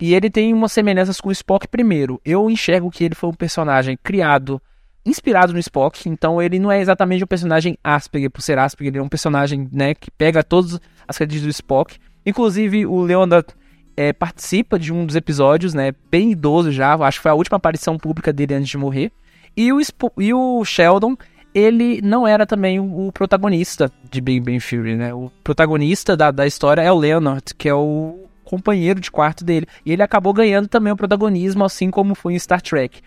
E 0.00 0.14
ele 0.14 0.30
tem 0.30 0.52
umas 0.52 0.70
semelhanças 0.70 1.20
com 1.20 1.30
o 1.30 1.32
Spock 1.32 1.66
primeiro. 1.66 2.20
Eu 2.24 2.50
enxergo 2.50 2.90
que 2.90 3.04
ele 3.04 3.14
foi 3.14 3.30
um 3.30 3.34
personagem 3.34 3.98
criado, 4.02 4.60
inspirado 5.04 5.52
no 5.52 5.58
Spock, 5.58 6.08
então 6.08 6.40
ele 6.40 6.58
não 6.58 6.70
é 6.70 6.78
exatamente 6.80 7.24
um 7.24 7.26
personagem 7.26 7.76
Asperger 7.82 8.30
por 8.30 8.42
ser 8.42 8.58
Asperger, 8.58 8.92
ele 8.92 8.98
é 8.98 9.02
um 9.02 9.08
personagem 9.08 9.66
né, 9.72 9.94
que 9.94 10.10
pega 10.10 10.44
todas 10.44 10.78
as 11.06 11.16
créditos 11.16 11.44
do 11.44 11.50
Spock. 11.50 11.98
Inclusive, 12.28 12.84
o 12.84 13.00
Leonard 13.00 13.48
é, 13.96 14.12
participa 14.12 14.78
de 14.78 14.92
um 14.92 15.06
dos 15.06 15.16
episódios, 15.16 15.72
né? 15.72 15.94
Bem 16.10 16.32
idoso 16.32 16.70
já, 16.70 16.94
acho 16.94 17.18
que 17.18 17.22
foi 17.22 17.30
a 17.30 17.34
última 17.34 17.56
aparição 17.56 17.96
pública 17.96 18.30
dele 18.30 18.52
antes 18.52 18.68
de 18.68 18.76
morrer. 18.76 19.10
E 19.56 19.72
o, 19.72 19.80
e 20.18 20.34
o 20.34 20.62
Sheldon, 20.62 21.16
ele 21.54 22.02
não 22.02 22.28
era 22.28 22.44
também 22.44 22.78
o, 22.78 23.10
protagonista 23.12 23.90
de 24.10 24.20
Big 24.20 24.40
Bang 24.40 24.60
Theory, 24.60 24.94
né? 24.94 25.14
O 25.14 25.32
protagonista 25.42 26.14
da, 26.14 26.30
da 26.30 26.46
história 26.46 26.82
é 26.82 26.92
o 26.92 26.98
Leonard, 26.98 27.42
que 27.56 27.66
é 27.66 27.72
o 27.72 28.26
companheiro 28.44 29.00
de 29.00 29.10
quarto 29.10 29.42
dele. 29.42 29.66
E 29.86 29.90
ele 29.90 30.02
acabou 30.02 30.34
ganhando 30.34 30.68
também 30.68 30.92
o 30.92 30.96
protagonismo, 30.96 31.64
assim 31.64 31.90
como 31.90 32.14
foi 32.14 32.34
em 32.34 32.38
Star 32.38 32.60
Trek. 32.60 33.00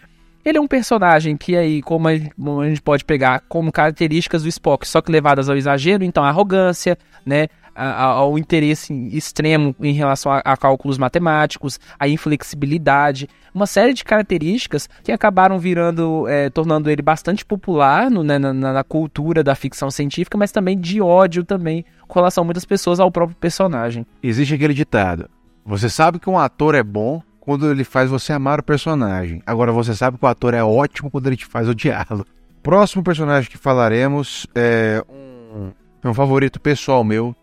Ele 0.43 0.57
é 0.57 0.61
um 0.61 0.67
personagem 0.67 1.37
que 1.37 1.55
aí, 1.55 1.83
como 1.83 2.07
a 2.07 2.15
gente 2.15 2.81
pode 2.81 3.05
pegar 3.05 3.43
como 3.47 3.71
características 3.71 4.41
do 4.41 4.49
Spock, 4.49 4.87
só 4.87 4.99
que 4.99 5.11
levadas 5.11 5.47
ao 5.47 5.55
exagero, 5.55 6.03
então 6.03 6.23
arrogância, 6.23 6.97
né? 7.23 7.47
Ao 7.75 8.37
interesse 8.37 8.93
extremo 9.15 9.75
em 9.79 9.93
relação 9.93 10.31
a, 10.31 10.39
a, 10.39 10.57
cálculos 10.57 10.97
matemáticos, 10.97 11.79
a 11.99 12.07
inflexibilidade, 12.07 13.29
uma 13.53 13.65
série 13.65 13.93
de 13.93 14.03
características 14.03 14.89
que 15.03 15.11
acabaram 15.11 15.59
virando, 15.59 16.27
é, 16.27 16.49
tornando 16.49 16.89
ele 16.89 17.01
bastante 17.01 17.45
popular 17.45 18.09
no, 18.09 18.23
né, 18.23 18.37
na, 18.37 18.53
na, 18.53 18.83
cultura 18.83 19.43
da 19.43 19.55
ficção 19.55 19.89
científica, 19.89 20.37
mas 20.37 20.51
também 20.51 20.77
de 20.79 21.01
ódio 21.01 21.43
também 21.43 21.85
com 22.07 22.19
relação 22.19 22.43
a 22.43 22.45
muitas 22.45 22.65
pessoas 22.65 22.99
ao 22.99 23.11
próprio 23.11 23.37
personagem. 23.37 24.05
Existe 24.21 24.53
aquele 24.53 24.73
ditado: 24.73 25.29
você 25.65 25.89
sabe 25.89 26.19
que 26.19 26.29
um 26.29 26.37
ator 26.37 26.75
é 26.75 26.83
bom 26.83 27.21
quando 27.39 27.69
ele 27.69 27.83
faz 27.83 28.09
você 28.09 28.33
amar 28.33 28.59
o 28.59 28.63
personagem. 28.63 29.41
Agora 29.45 29.71
você 29.71 29.95
sabe 29.95 30.17
que 30.17 30.25
o 30.25 30.27
ator 30.27 30.53
é 30.53 30.63
ótimo 30.63 31.09
quando 31.09 31.27
ele 31.27 31.35
te 31.35 31.45
faz 31.45 31.67
odiá-lo. 31.67 32.25
Próximo 32.61 33.03
personagem 33.03 33.49
que 33.49 33.57
falaremos 33.57 34.45
é 34.53 35.03
um, 35.09 35.71
é 36.03 36.07
um 36.07 36.13
favorito 36.13 36.61
pessoal 36.61 37.03
meu, 37.03 37.35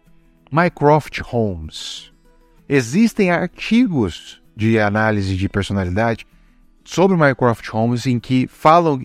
Mycroft 0.51 1.21
Holmes. 1.21 2.13
Existem 2.69 3.31
artigos 3.31 4.43
de 4.57 4.79
análise 4.79 5.37
de 5.37 5.49
personalidade 5.49 6.27
sobre 6.85 7.17
Mycroft 7.17 7.69
Holmes 7.69 8.07
em 8.07 8.19
que 8.19 8.47
falam 8.47 9.05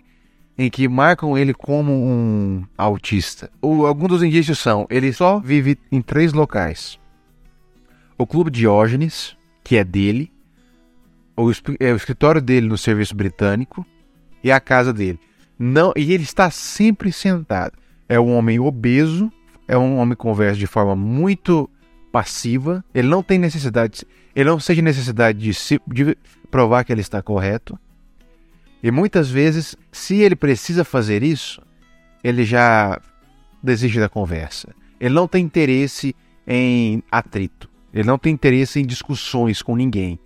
em 0.57 0.69
que 0.69 0.87
marcam 0.87 1.37
ele 1.37 1.53
como 1.53 1.91
um 1.91 2.63
autista. 2.77 3.49
O, 3.61 3.85
alguns 3.85 4.09
dos 4.09 4.23
indícios 4.23 4.59
são: 4.59 4.87
ele 4.89 5.11
só 5.11 5.39
vive 5.39 5.77
em 5.91 6.01
três 6.01 6.33
locais: 6.33 6.99
o 8.17 8.25
Clube 8.25 8.49
Diógenes, 8.49 9.35
que 9.63 9.75
é 9.75 9.83
dele, 9.83 10.31
o, 11.35 11.51
é 11.79 11.91
o 11.91 11.95
escritório 11.95 12.41
dele 12.41 12.67
no 12.67 12.77
serviço 12.77 13.15
britânico 13.15 13.85
e 14.43 14.51
a 14.51 14.59
casa 14.59 14.93
dele. 14.93 15.19
Não, 15.57 15.93
e 15.95 16.13
ele 16.13 16.23
está 16.23 16.49
sempre 16.49 17.11
sentado. 17.11 17.77
É 18.07 18.19
um 18.19 18.35
homem 18.35 18.59
obeso 18.59 19.31
é 19.67 19.77
um 19.77 19.97
homem 19.97 20.15
que 20.15 20.21
conversa 20.21 20.57
de 20.57 20.67
forma 20.67 20.95
muito 20.95 21.69
passiva. 22.11 22.83
Ele 22.93 23.07
não 23.07 23.23
tem 23.23 23.39
necessidade, 23.39 24.05
ele 24.35 24.49
não 24.49 24.59
sente 24.59 24.81
necessidade 24.81 25.39
de, 25.39 25.53
se, 25.53 25.81
de 25.87 26.17
provar 26.51 26.83
que 26.83 26.91
ele 26.91 27.01
está 27.01 27.21
correto. 27.21 27.77
E 28.81 28.91
muitas 28.91 29.29
vezes, 29.29 29.75
se 29.91 30.17
ele 30.17 30.35
precisa 30.35 30.83
fazer 30.83 31.23
isso, 31.23 31.61
ele 32.21 32.43
já 32.43 32.99
desiste 33.63 33.97
da 33.99 34.09
conversa. 34.09 34.75
Ele 34.99 35.15
não 35.15 35.27
tem 35.27 35.43
interesse 35.43 36.13
em 36.45 37.01
atrito. 37.09 37.69
Ele 37.93 38.05
não 38.05 38.17
tem 38.17 38.33
interesse 38.33 38.81
em 38.81 38.85
discussões 38.85 39.61
com 39.61 39.75
ninguém. 39.75 40.19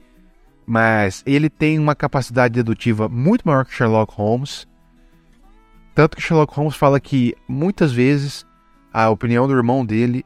Mas 0.66 1.22
ele 1.26 1.50
tem 1.50 1.78
uma 1.78 1.94
capacidade 1.94 2.56
dedutiva 2.56 3.08
muito 3.08 3.44
maior 3.48 3.64
que 3.64 3.74
Sherlock 3.74 4.14
Holmes. 4.16 4.68
Tanto 5.94 6.18
que 6.18 6.24
Sherlock 6.24 6.54
Holmes 6.56 6.76
fala 6.76 7.00
que 7.00 7.36
muitas 7.48 7.92
vezes 7.94 8.46
a 8.98 9.12
opinião 9.12 9.48
do 9.48 9.54
irmão 9.54 9.86
dele 9.86 10.26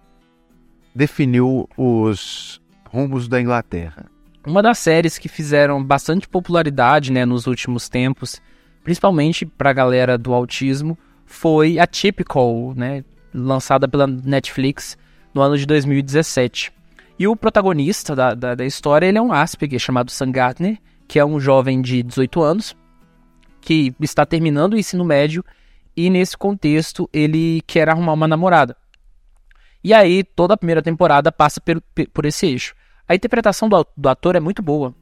definiu 0.96 1.68
os 1.76 2.62
rumos 2.90 3.28
da 3.28 3.42
Inglaterra. 3.42 4.10
Uma 4.48 4.64
das 4.64 4.80
séries 4.80 5.18
que 5.18 5.28
fizeram 5.28 5.84
bastante 5.84 6.26
popularidade 6.26 7.12
né, 7.12 7.26
nos 7.26 7.48
últimos 7.48 7.90
tempos, 7.90 8.42
principalmente 8.82 9.46
para 9.46 9.72
a 9.72 9.74
galera 9.74 10.18
do 10.18 10.34
autismo, 10.34 10.98
foi 11.26 11.80
a 11.80 11.86
Typical, 11.86 12.74
né, 12.74 13.04
lançada 13.34 13.90
pela 13.90 14.08
Netflix 14.08 14.98
no 15.34 15.42
ano 15.42 15.58
de 15.58 15.66
2017. 15.66 16.72
E 17.20 17.28
o 17.28 17.36
protagonista 17.36 18.16
da, 18.16 18.34
da, 18.34 18.56
da 18.56 18.66
história 18.66 19.06
ele 19.06 19.18
é 19.18 19.22
um 19.22 19.34
Asperger 19.34 19.80
chamado 19.80 20.12
Sam 20.12 20.32
Gardner, 20.32 20.78
que 21.10 21.20
é 21.20 21.26
um 21.26 21.42
jovem 21.42 21.82
de 21.82 22.02
18 22.02 22.42
anos, 22.42 22.74
que 23.60 23.94
está 24.00 24.26
terminando 24.26 24.74
o 24.74 24.78
ensino 24.78 25.04
médio 25.04 25.44
e 25.96 26.10
nesse 26.10 26.38
contexto 26.38 27.10
ele 27.12 27.62
quer 27.68 27.90
arrumar 27.90 28.14
uma 28.14 28.28
namorada. 28.28 28.76
E 29.84 29.94
aí 29.94 30.24
toda 30.24 30.54
a 30.54 30.58
primeira 30.58 30.82
temporada 30.82 31.32
passa 31.32 31.60
por, 31.60 31.82
por 32.14 32.26
esse 32.26 32.46
eixo. 32.46 32.76
A 33.08 33.16
interpretação 33.16 33.68
do, 33.68 33.86
do 33.98 34.10
ator 34.10 34.36
é 34.36 34.40
muito 34.40 34.62
boa. 34.62 34.94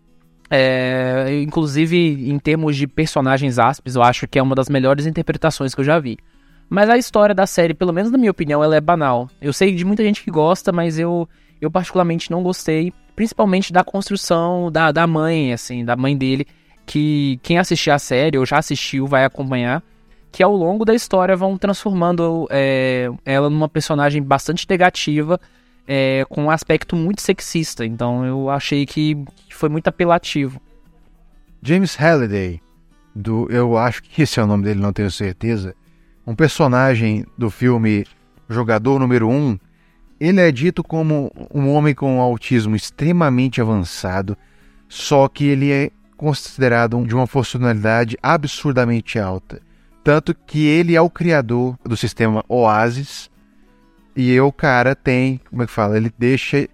É, 0.49 1.41
inclusive 1.43 2.29
em 2.29 2.39
termos 2.39 2.75
de 2.75 2.87
personagens 2.87 3.59
áspis, 3.59 3.95
eu 3.95 4.01
acho 4.01 4.27
que 4.27 4.39
é 4.39 4.41
uma 4.41 4.55
das 4.55 4.69
melhores 4.69 5.05
interpretações 5.05 5.75
que 5.75 5.81
eu 5.81 5.85
já 5.85 5.99
vi. 5.99 6.17
Mas 6.69 6.89
a 6.89 6.97
história 6.97 7.35
da 7.35 7.45
série, 7.47 7.73
pelo 7.73 7.93
menos 7.93 8.11
na 8.11 8.17
minha 8.17 8.31
opinião, 8.31 8.63
ela 8.63 8.75
é 8.75 8.81
banal. 8.81 9.29
Eu 9.41 9.51
sei 9.51 9.73
de 9.73 9.83
muita 9.83 10.03
gente 10.03 10.23
que 10.23 10.31
gosta, 10.31 10.71
mas 10.71 10.97
eu, 10.97 11.27
eu 11.59 11.69
particularmente 11.69 12.31
não 12.31 12.43
gostei, 12.43 12.93
principalmente 13.15 13.73
da 13.73 13.83
construção 13.83 14.71
da, 14.71 14.91
da 14.91 15.05
mãe, 15.05 15.51
assim, 15.51 15.83
da 15.83 15.95
mãe 15.95 16.15
dele, 16.15 16.47
que 16.85 17.39
quem 17.43 17.57
assistir 17.57 17.91
a 17.91 17.99
série 17.99 18.37
ou 18.37 18.45
já 18.45 18.59
assistiu 18.59 19.07
vai 19.07 19.25
acompanhar 19.25 19.83
que 20.31 20.43
ao 20.43 20.55
longo 20.55 20.85
da 20.85 20.93
história 20.93 21.35
vão 21.35 21.57
transformando 21.57 22.47
é, 22.49 23.09
ela 23.25 23.49
numa 23.49 23.67
personagem 23.67 24.21
bastante 24.21 24.65
negativa, 24.69 25.39
é, 25.87 26.23
com 26.29 26.45
um 26.45 26.51
aspecto 26.51 26.95
muito 26.95 27.21
sexista. 27.21 27.85
Então 27.85 28.25
eu 28.25 28.49
achei 28.49 28.85
que 28.85 29.17
foi 29.49 29.69
muito 29.69 29.87
apelativo. 29.87 30.61
James 31.61 31.95
Halliday, 31.95 32.61
do, 33.13 33.47
eu 33.49 33.77
acho 33.77 34.03
que 34.03 34.21
esse 34.21 34.39
é 34.39 34.43
o 34.43 34.47
nome 34.47 34.63
dele, 34.63 34.79
não 34.79 34.93
tenho 34.93 35.11
certeza, 35.11 35.75
um 36.25 36.35
personagem 36.35 37.25
do 37.37 37.49
filme 37.49 38.05
Jogador 38.47 38.99
Número 38.99 39.27
1, 39.27 39.31
um, 39.31 39.59
ele 40.19 40.41
é 40.41 40.51
dito 40.51 40.83
como 40.83 41.31
um 41.53 41.69
homem 41.69 41.95
com 41.95 42.19
autismo 42.19 42.75
extremamente 42.75 43.61
avançado, 43.61 44.37
só 44.87 45.27
que 45.27 45.45
ele 45.45 45.71
é 45.71 45.91
considerado 46.17 47.01
de 47.05 47.15
uma 47.15 47.25
funcionalidade 47.25 48.17
absurdamente 48.21 49.17
alta. 49.17 49.61
Tanto 50.03 50.33
que 50.33 50.65
ele 50.65 50.95
é 50.95 51.01
o 51.01 51.09
criador 51.09 51.77
do 51.83 51.97
sistema 51.97 52.43
Oasis. 52.47 53.29
E 54.15 54.39
o 54.39 54.51
cara 54.51 54.95
tem, 54.95 55.39
como 55.49 55.63
é 55.63 55.65
que 55.65 55.71
fala? 55.71 55.97
Ele 55.97 56.11
deixa. 56.17 56.67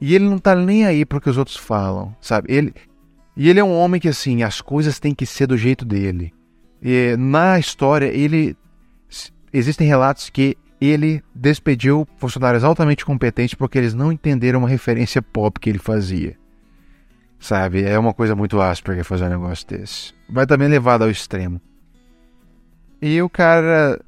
E 0.00 0.14
ele 0.14 0.24
não 0.24 0.38
tá 0.38 0.54
nem 0.54 0.86
aí 0.86 1.04
pro 1.04 1.20
que 1.20 1.30
os 1.30 1.38
outros 1.38 1.56
falam, 1.56 2.14
sabe? 2.20 2.52
Ele, 2.52 2.72
e 3.36 3.48
ele 3.48 3.60
é 3.60 3.64
um 3.64 3.72
homem 3.72 4.00
que, 4.00 4.08
assim, 4.08 4.42
as 4.42 4.60
coisas 4.60 4.98
têm 4.98 5.14
que 5.14 5.24
ser 5.24 5.46
do 5.46 5.56
jeito 5.56 5.84
dele. 5.84 6.32
E 6.82 7.16
na 7.16 7.58
história, 7.58 8.06
ele. 8.06 8.56
existem 9.52 9.86
relatos 9.86 10.28
que 10.28 10.56
ele 10.80 11.22
despediu 11.34 12.06
funcionários 12.16 12.64
altamente 12.64 13.04
competentes 13.04 13.54
porque 13.54 13.78
eles 13.78 13.94
não 13.94 14.12
entenderam 14.12 14.60
uma 14.60 14.68
referência 14.68 15.20
pop 15.20 15.58
que 15.58 15.70
ele 15.70 15.78
fazia. 15.78 16.36
Sabe? 17.38 17.84
É 17.84 17.96
uma 17.98 18.12
coisa 18.12 18.34
muito 18.34 18.60
áspera 18.60 19.04
fazer 19.04 19.26
um 19.26 19.30
negócio 19.30 19.66
desse. 19.68 20.12
Vai 20.28 20.46
também 20.46 20.68
levado 20.68 21.02
ao 21.02 21.10
extremo. 21.10 21.60
E 23.00 23.20
o 23.22 23.28
cara 23.28 24.00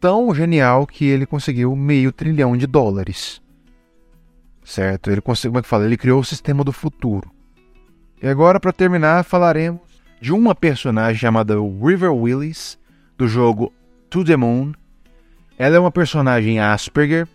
tão 0.00 0.34
genial 0.34 0.86
que 0.86 1.04
ele 1.04 1.26
conseguiu 1.26 1.74
meio 1.74 2.12
trilhão 2.12 2.56
de 2.56 2.66
dólares. 2.66 3.42
Certo? 4.64 5.10
Ele 5.10 5.20
conseguiu, 5.20 5.52
como 5.52 5.58
é 5.58 5.62
que 5.62 5.68
fala? 5.68 5.84
Ele 5.84 5.96
criou 5.96 6.20
o 6.20 6.24
sistema 6.24 6.62
do 6.62 6.72
futuro. 6.72 7.30
E 8.22 8.28
agora, 8.28 8.58
para 8.58 8.72
terminar, 8.72 9.24
falaremos 9.24 9.80
de 10.20 10.32
uma 10.32 10.54
personagem 10.54 11.20
chamada 11.20 11.54
River 11.54 12.12
Willis, 12.12 12.78
do 13.16 13.28
jogo 13.28 13.72
To 14.10 14.24
The 14.24 14.36
Moon. 14.36 14.72
Ela 15.58 15.76
é 15.76 15.78
uma 15.78 15.90
personagem 15.90 16.58
Asperger 16.58 17.28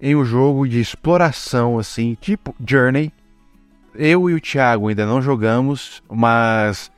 em 0.00 0.14
um 0.14 0.24
jogo 0.24 0.68
de 0.68 0.80
exploração, 0.80 1.78
assim, 1.78 2.16
tipo 2.20 2.54
Journey. 2.64 3.12
Eu 3.94 4.30
e 4.30 4.34
o 4.34 4.40
Thiago 4.40 4.88
ainda 4.88 5.04
não 5.06 5.20
jogamos, 5.20 6.02
mas 6.08 6.90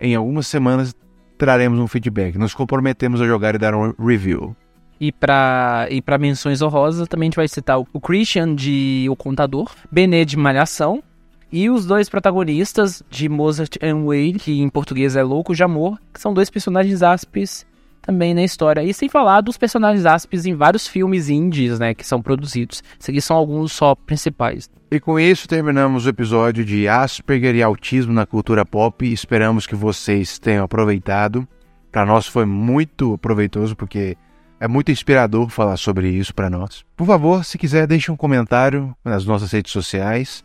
em 0.00 0.14
algumas 0.14 0.46
semanas 0.46 0.94
traremos 1.36 1.78
um 1.78 1.86
feedback. 1.86 2.38
Nos 2.38 2.54
comprometemos 2.54 3.20
a 3.20 3.26
jogar 3.26 3.54
e 3.54 3.58
dar 3.58 3.74
um 3.74 3.92
review. 3.98 4.56
E 5.00 5.10
para 5.10 5.86
e 5.90 6.00
pra 6.00 6.18
menções 6.18 6.62
honrosas, 6.62 7.08
também 7.08 7.26
a 7.26 7.30
gente 7.30 7.36
vai 7.36 7.48
citar 7.48 7.78
o 7.78 8.00
Christian 8.00 8.54
de 8.54 9.06
O 9.10 9.16
Contador, 9.16 9.70
Benê 9.90 10.24
de 10.24 10.36
Malhação, 10.36 11.02
e 11.50 11.70
os 11.70 11.86
dois 11.86 12.08
protagonistas 12.08 13.02
de 13.08 13.28
Mozart 13.28 13.76
and 13.82 14.04
Wade, 14.04 14.40
que 14.40 14.60
em 14.60 14.68
português 14.68 15.14
é 15.14 15.22
Louco 15.22 15.54
de 15.54 15.62
Amor, 15.62 16.00
que 16.12 16.20
são 16.20 16.34
dois 16.34 16.50
personagens 16.50 17.02
áspes 17.02 17.64
também 18.04 18.34
na 18.34 18.42
história. 18.42 18.82
E 18.82 18.92
sem 18.92 19.08
falar 19.08 19.40
dos 19.40 19.56
personagens 19.56 20.04
áspes 20.06 20.44
em 20.44 20.54
vários 20.54 20.86
filmes 20.86 21.28
indies, 21.28 21.78
né, 21.78 21.94
que 21.94 22.06
são 22.06 22.20
produzidos. 22.20 22.82
Esses 22.98 23.08
aqui 23.08 23.20
são 23.20 23.36
alguns 23.36 23.72
só 23.72 23.94
principais. 23.94 24.70
E 24.90 25.00
com 25.00 25.18
isso 25.18 25.48
terminamos 25.48 26.06
o 26.06 26.08
episódio 26.08 26.64
de 26.64 26.86
Asperger 26.86 27.54
e 27.56 27.62
Autismo 27.62 28.12
na 28.12 28.26
Cultura 28.26 28.64
Pop. 28.64 29.04
Esperamos 29.10 29.66
que 29.66 29.74
vocês 29.74 30.38
tenham 30.38 30.64
aproveitado. 30.64 31.48
Para 31.90 32.06
nós 32.06 32.26
foi 32.26 32.44
muito 32.44 33.16
proveitoso 33.18 33.74
porque 33.74 34.16
é 34.60 34.68
muito 34.68 34.90
inspirador 34.90 35.48
falar 35.48 35.76
sobre 35.76 36.08
isso 36.08 36.34
para 36.34 36.50
nós. 36.50 36.84
Por 36.96 37.06
favor, 37.06 37.44
se 37.44 37.58
quiser, 37.58 37.86
deixe 37.86 38.10
um 38.10 38.16
comentário 38.16 38.94
nas 39.04 39.24
nossas 39.24 39.50
redes 39.50 39.72
sociais. 39.72 40.44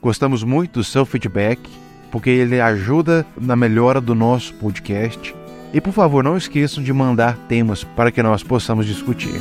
Gostamos 0.00 0.42
muito 0.42 0.80
do 0.80 0.84
seu 0.84 1.04
feedback, 1.04 1.60
porque 2.10 2.30
ele 2.30 2.60
ajuda 2.60 3.26
na 3.40 3.54
melhora 3.54 4.00
do 4.00 4.14
nosso 4.14 4.54
podcast. 4.54 5.41
E 5.72 5.80
por 5.80 5.92
favor, 5.92 6.22
não 6.22 6.36
esqueçam 6.36 6.82
de 6.82 6.92
mandar 6.92 7.36
temas 7.48 7.82
para 7.82 8.12
que 8.12 8.22
nós 8.22 8.42
possamos 8.42 8.86
discutir. 8.86 9.40